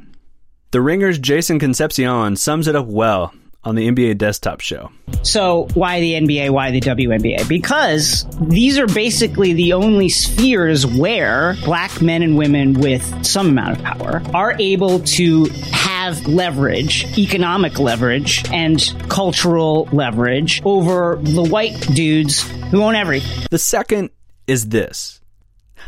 The 0.71 0.81
Ringer's 0.81 1.19
Jason 1.19 1.59
Concepcion 1.59 2.35
sums 2.35 2.67
it 2.67 2.75
up 2.75 2.87
well 2.87 3.33
on 3.65 3.75
the 3.75 3.89
NBA 3.89 4.17
Desktop 4.17 4.61
Show. 4.61 4.91
So, 5.23 5.67
why 5.73 5.99
the 5.99 6.13
NBA? 6.13 6.51
Why 6.51 6.71
the 6.71 6.79
WNBA? 6.79 7.49
Because 7.49 8.25
these 8.39 8.77
are 8.77 8.85
basically 8.85 9.53
the 9.53 9.73
only 9.73 10.07
spheres 10.09 10.85
where 10.85 11.55
black 11.65 12.01
men 12.01 12.21
and 12.21 12.37
women 12.37 12.73
with 12.73 13.25
some 13.25 13.49
amount 13.49 13.77
of 13.77 13.83
power 13.83 14.21
are 14.33 14.55
able 14.59 14.99
to 14.99 15.45
have 15.71 16.27
leverage, 16.27 17.17
economic 17.17 17.79
leverage, 17.79 18.43
and 18.51 18.93
cultural 19.09 19.89
leverage 19.91 20.61
over 20.63 21.17
the 21.21 21.43
white 21.43 21.79
dudes 21.93 22.41
who 22.69 22.83
own 22.83 22.95
everything. 22.95 23.47
The 23.49 23.57
second 23.57 24.11
is 24.45 24.69
this 24.69 25.21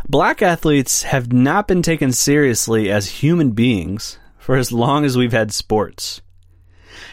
Black 0.07 0.41
athletes 0.41 1.03
have 1.03 1.33
not 1.33 1.67
been 1.67 1.81
taken 1.81 2.12
seriously 2.12 2.89
as 2.89 3.21
human 3.21 3.51
beings 3.51 4.19
for 4.38 4.55
as 4.55 4.71
long 4.71 5.05
as 5.05 5.17
we've 5.17 5.31
had 5.31 5.51
sports. 5.51 6.21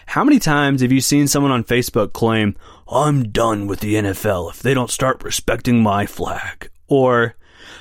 How 0.06 0.24
many 0.24 0.38
times 0.38 0.82
have 0.82 0.92
you 0.92 1.00
seen 1.00 1.26
someone 1.26 1.52
on 1.52 1.64
Facebook 1.64 2.12
claim, 2.12 2.56
I'm 2.88 3.30
done 3.30 3.66
with 3.66 3.80
the 3.80 3.94
NFL 3.94 4.50
if 4.50 4.62
they 4.62 4.74
don't 4.74 4.90
start 4.90 5.24
respecting 5.24 5.82
my 5.82 6.06
flag? 6.06 6.70
Or, 6.86 7.34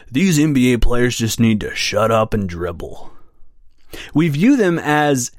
these 0.09 0.39
NBA 0.39 0.81
players 0.81 1.17
just 1.17 1.39
need 1.39 1.59
to 1.61 1.75
shut 1.75 2.11
up 2.11 2.33
and 2.33 2.47
dribble. 2.47 3.11
We 4.13 4.29
view 4.29 4.55
them 4.55 4.79
as 4.79 5.31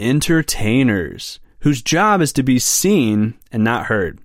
entertainers 0.00 1.38
whose 1.60 1.82
job 1.82 2.20
is 2.20 2.32
to 2.32 2.42
be 2.42 2.58
seen 2.58 3.34
and 3.52 3.62
not 3.62 3.86
heard. 3.86 4.18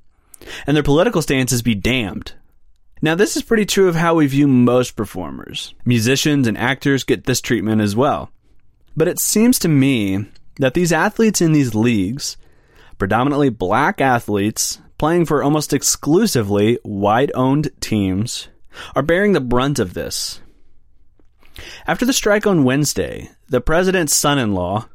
And 0.66 0.76
their 0.76 0.84
political 0.84 1.22
stances 1.22 1.62
be 1.62 1.76
damned. 1.76 2.34
Now, 3.02 3.16
this 3.16 3.38
is 3.38 3.44
pretty 3.44 3.66
true 3.66 3.88
of 3.88 3.96
how 3.96 4.16
we 4.16 4.28
view 4.28 4.48
most 4.48 4.96
performers. 4.96 5.76
Musicians 5.86 6.48
and 6.48 6.58
actors 6.58 7.04
get 7.04 7.26
this 7.26 7.42
treatment 7.42 7.82
as 7.82 7.96
well. 7.96 8.32
But 8.96 9.08
it 9.08 9.20
seems 9.20 9.60
to 9.60 9.68
me 9.68 10.26
that 10.56 10.74
these 10.74 10.92
athletes 10.92 11.42
in 11.42 11.52
these 11.52 11.76
leagues, 11.76 12.38
predominantly 12.98 13.50
black 13.50 14.02
athletes 14.02 14.80
playing 14.98 15.26
for 15.26 15.44
almost 15.44 15.74
exclusively 15.74 16.80
white 16.84 17.30
owned 17.36 17.70
teams, 17.80 18.50
are 18.96 19.04
bearing 19.04 19.34
the 19.34 19.42
brunt 19.42 19.78
of 19.78 19.94
this. 19.94 20.42
After 21.86 22.06
the 22.06 22.14
strike 22.14 22.48
on 22.48 22.64
Wednesday, 22.64 23.30
the 23.48 23.62
president's 23.62 24.16
son 24.16 24.40
in 24.40 24.54
law 24.54 24.88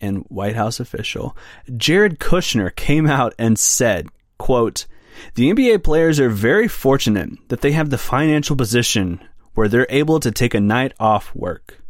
and 0.00 0.24
White 0.28 0.56
House 0.56 0.78
official, 0.78 1.36
Jared 1.76 2.20
Kushner, 2.20 2.74
came 2.74 3.06
out 3.06 3.34
and 3.38 3.58
said, 3.58 4.08
quote, 4.38 4.86
the 5.34 5.50
NBA 5.52 5.82
players 5.82 6.20
are 6.20 6.30
very 6.30 6.68
fortunate 6.68 7.30
that 7.48 7.60
they 7.60 7.72
have 7.72 7.90
the 7.90 7.98
financial 7.98 8.56
position 8.56 9.20
where 9.54 9.68
they're 9.68 9.86
able 9.90 10.20
to 10.20 10.30
take 10.30 10.54
a 10.54 10.60
night 10.60 10.94
off 11.00 11.34
work. 11.34 11.82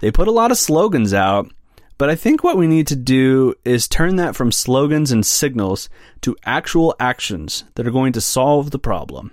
They 0.00 0.10
put 0.10 0.28
a 0.28 0.32
lot 0.32 0.50
of 0.50 0.58
slogans 0.58 1.14
out, 1.14 1.50
But 1.96 2.10
I 2.10 2.16
think 2.16 2.42
what 2.42 2.56
we 2.56 2.66
need 2.66 2.88
to 2.88 2.96
do 2.96 3.54
is 3.64 3.86
turn 3.86 4.16
that 4.16 4.34
from 4.34 4.50
slogans 4.50 5.12
and 5.12 5.24
signals 5.24 5.88
to 6.22 6.36
actual 6.44 6.94
actions 6.98 7.64
that 7.76 7.86
are 7.86 7.92
going 7.92 8.12
to 8.14 8.20
solve 8.20 8.70
the 8.70 8.78
problem. 8.80 9.30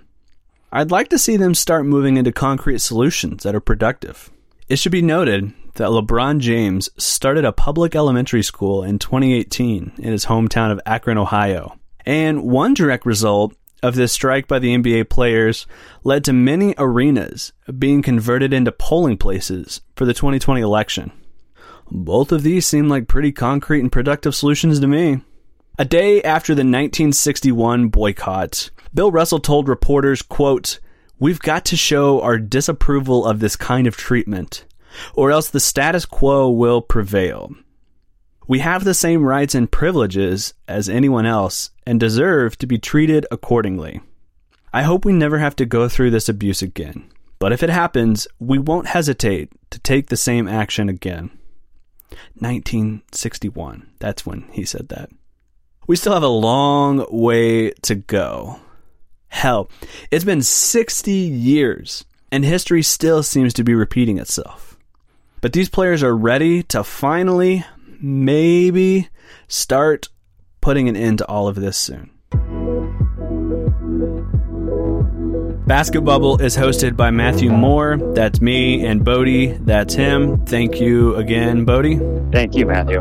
I'd 0.70 0.92
like 0.92 1.08
to 1.08 1.18
see 1.18 1.36
them 1.36 1.54
start 1.54 1.86
moving 1.86 2.16
into 2.16 2.32
concrete 2.32 2.80
solutions 2.80 3.42
that 3.42 3.54
are 3.54 3.60
productive. 3.60 4.30
It 4.68 4.76
should 4.76 4.92
be 4.92 5.02
noted 5.02 5.52
that 5.74 5.88
LeBron 5.88 6.38
James 6.38 6.88
started 6.96 7.44
a 7.44 7.52
public 7.52 7.96
elementary 7.96 8.42
school 8.42 8.84
in 8.84 8.98
2018 8.98 9.92
in 9.98 10.12
his 10.12 10.26
hometown 10.26 10.70
of 10.70 10.80
Akron, 10.86 11.18
Ohio. 11.18 11.78
And 12.04 12.42
one 12.44 12.74
direct 12.74 13.06
result 13.06 13.54
of 13.82 13.94
this 13.96 14.12
strike 14.12 14.46
by 14.46 14.58
the 14.58 14.76
NBA 14.76 15.08
players 15.10 15.66
led 16.04 16.24
to 16.24 16.32
many 16.32 16.74
arenas 16.78 17.52
being 17.78 18.02
converted 18.02 18.52
into 18.52 18.72
polling 18.72 19.16
places 19.16 19.80
for 19.96 20.04
the 20.04 20.14
2020 20.14 20.60
election. 20.60 21.12
Both 21.90 22.32
of 22.32 22.42
these 22.42 22.66
seem 22.66 22.88
like 22.88 23.08
pretty 23.08 23.32
concrete 23.32 23.80
and 23.80 23.92
productive 23.92 24.34
solutions 24.34 24.80
to 24.80 24.86
me. 24.86 25.20
A 25.78 25.84
day 25.84 26.22
after 26.22 26.54
the 26.54 26.60
1961 26.60 27.88
boycott, 27.88 28.70
Bill 28.94 29.10
Russell 29.10 29.40
told 29.40 29.68
reporters, 29.68 30.22
quote, 30.22 30.78
We've 31.18 31.40
got 31.40 31.64
to 31.66 31.76
show 31.76 32.20
our 32.20 32.38
disapproval 32.38 33.24
of 33.26 33.40
this 33.40 33.56
kind 33.56 33.86
of 33.86 33.96
treatment, 33.96 34.64
or 35.14 35.30
else 35.30 35.50
the 35.50 35.60
status 35.60 36.04
quo 36.04 36.50
will 36.50 36.82
prevail. 36.82 37.52
We 38.46 38.58
have 38.58 38.84
the 38.84 38.94
same 38.94 39.22
rights 39.22 39.54
and 39.54 39.70
privileges 39.70 40.54
as 40.66 40.88
anyone 40.88 41.26
else 41.26 41.70
and 41.86 42.00
deserve 42.00 42.58
to 42.58 42.66
be 42.66 42.78
treated 42.78 43.26
accordingly. 43.30 44.00
I 44.72 44.82
hope 44.82 45.04
we 45.04 45.12
never 45.12 45.38
have 45.38 45.56
to 45.56 45.66
go 45.66 45.88
through 45.88 46.10
this 46.10 46.28
abuse 46.28 46.62
again, 46.62 47.10
but 47.38 47.52
if 47.52 47.62
it 47.62 47.70
happens, 47.70 48.26
we 48.38 48.58
won't 48.58 48.88
hesitate 48.88 49.50
to 49.70 49.78
take 49.78 50.08
the 50.08 50.16
same 50.16 50.48
action 50.48 50.88
again. 50.88 51.30
1961. 52.38 53.90
That's 53.98 54.26
when 54.26 54.48
he 54.52 54.64
said 54.64 54.88
that. 54.88 55.10
We 55.86 55.96
still 55.96 56.14
have 56.14 56.22
a 56.22 56.28
long 56.28 57.06
way 57.10 57.70
to 57.82 57.94
go. 57.94 58.60
Hell, 59.28 59.70
it's 60.10 60.24
been 60.24 60.42
60 60.42 61.10
years, 61.10 62.04
and 62.30 62.44
history 62.44 62.82
still 62.82 63.22
seems 63.22 63.54
to 63.54 63.64
be 63.64 63.74
repeating 63.74 64.18
itself. 64.18 64.78
But 65.40 65.52
these 65.52 65.68
players 65.68 66.02
are 66.02 66.16
ready 66.16 66.62
to 66.64 66.84
finally, 66.84 67.64
maybe, 68.02 69.08
start 69.48 70.08
putting 70.60 70.88
an 70.88 70.96
end 70.96 71.18
to 71.18 71.26
all 71.26 71.48
of 71.48 71.56
this 71.56 71.76
soon. 71.76 72.10
Basket 75.66 76.02
Bubble 76.02 76.40
is 76.42 76.56
hosted 76.56 76.96
by 76.96 77.10
Matthew 77.10 77.50
Moore. 77.50 77.96
That's 78.14 78.40
me, 78.40 78.84
and 78.84 79.04
Bodie. 79.04 79.52
That's 79.52 79.94
him. 79.94 80.44
Thank 80.44 80.80
you 80.80 81.14
again, 81.14 81.64
Bodie. 81.64 81.98
Thank 82.32 82.56
you, 82.56 82.66
Matthew. 82.66 82.98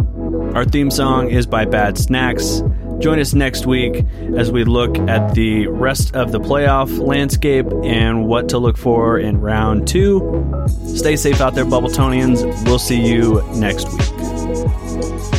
Our 0.56 0.64
theme 0.64 0.92
song 0.92 1.30
is 1.30 1.48
by 1.48 1.66
Bad 1.66 1.98
Snacks. 1.98 2.62
Join 3.00 3.20
us 3.20 3.34
next 3.34 3.66
week 3.66 4.06
as 4.38 4.52
we 4.52 4.64
look 4.64 4.96
at 5.10 5.34
the 5.34 5.68
rest 5.68 6.16
of 6.16 6.32
the 6.32 6.40
playoff 6.40 7.00
landscape 7.00 7.66
and 7.84 8.28
what 8.28 8.50
to 8.50 8.60
look 8.60 8.78
for 8.78 9.18
in 9.18 9.42
round 9.42 9.88
two. 9.88 10.66
Stay 10.96 11.16
safe 11.16 11.42
out 11.42 11.56
there, 11.56 11.66
Bubbletonians. 11.66 12.44
We'll 12.66 12.80
see 12.80 13.02
you 13.02 13.42
next 13.56 13.92
week. 13.92 14.91
Thank 14.92 15.32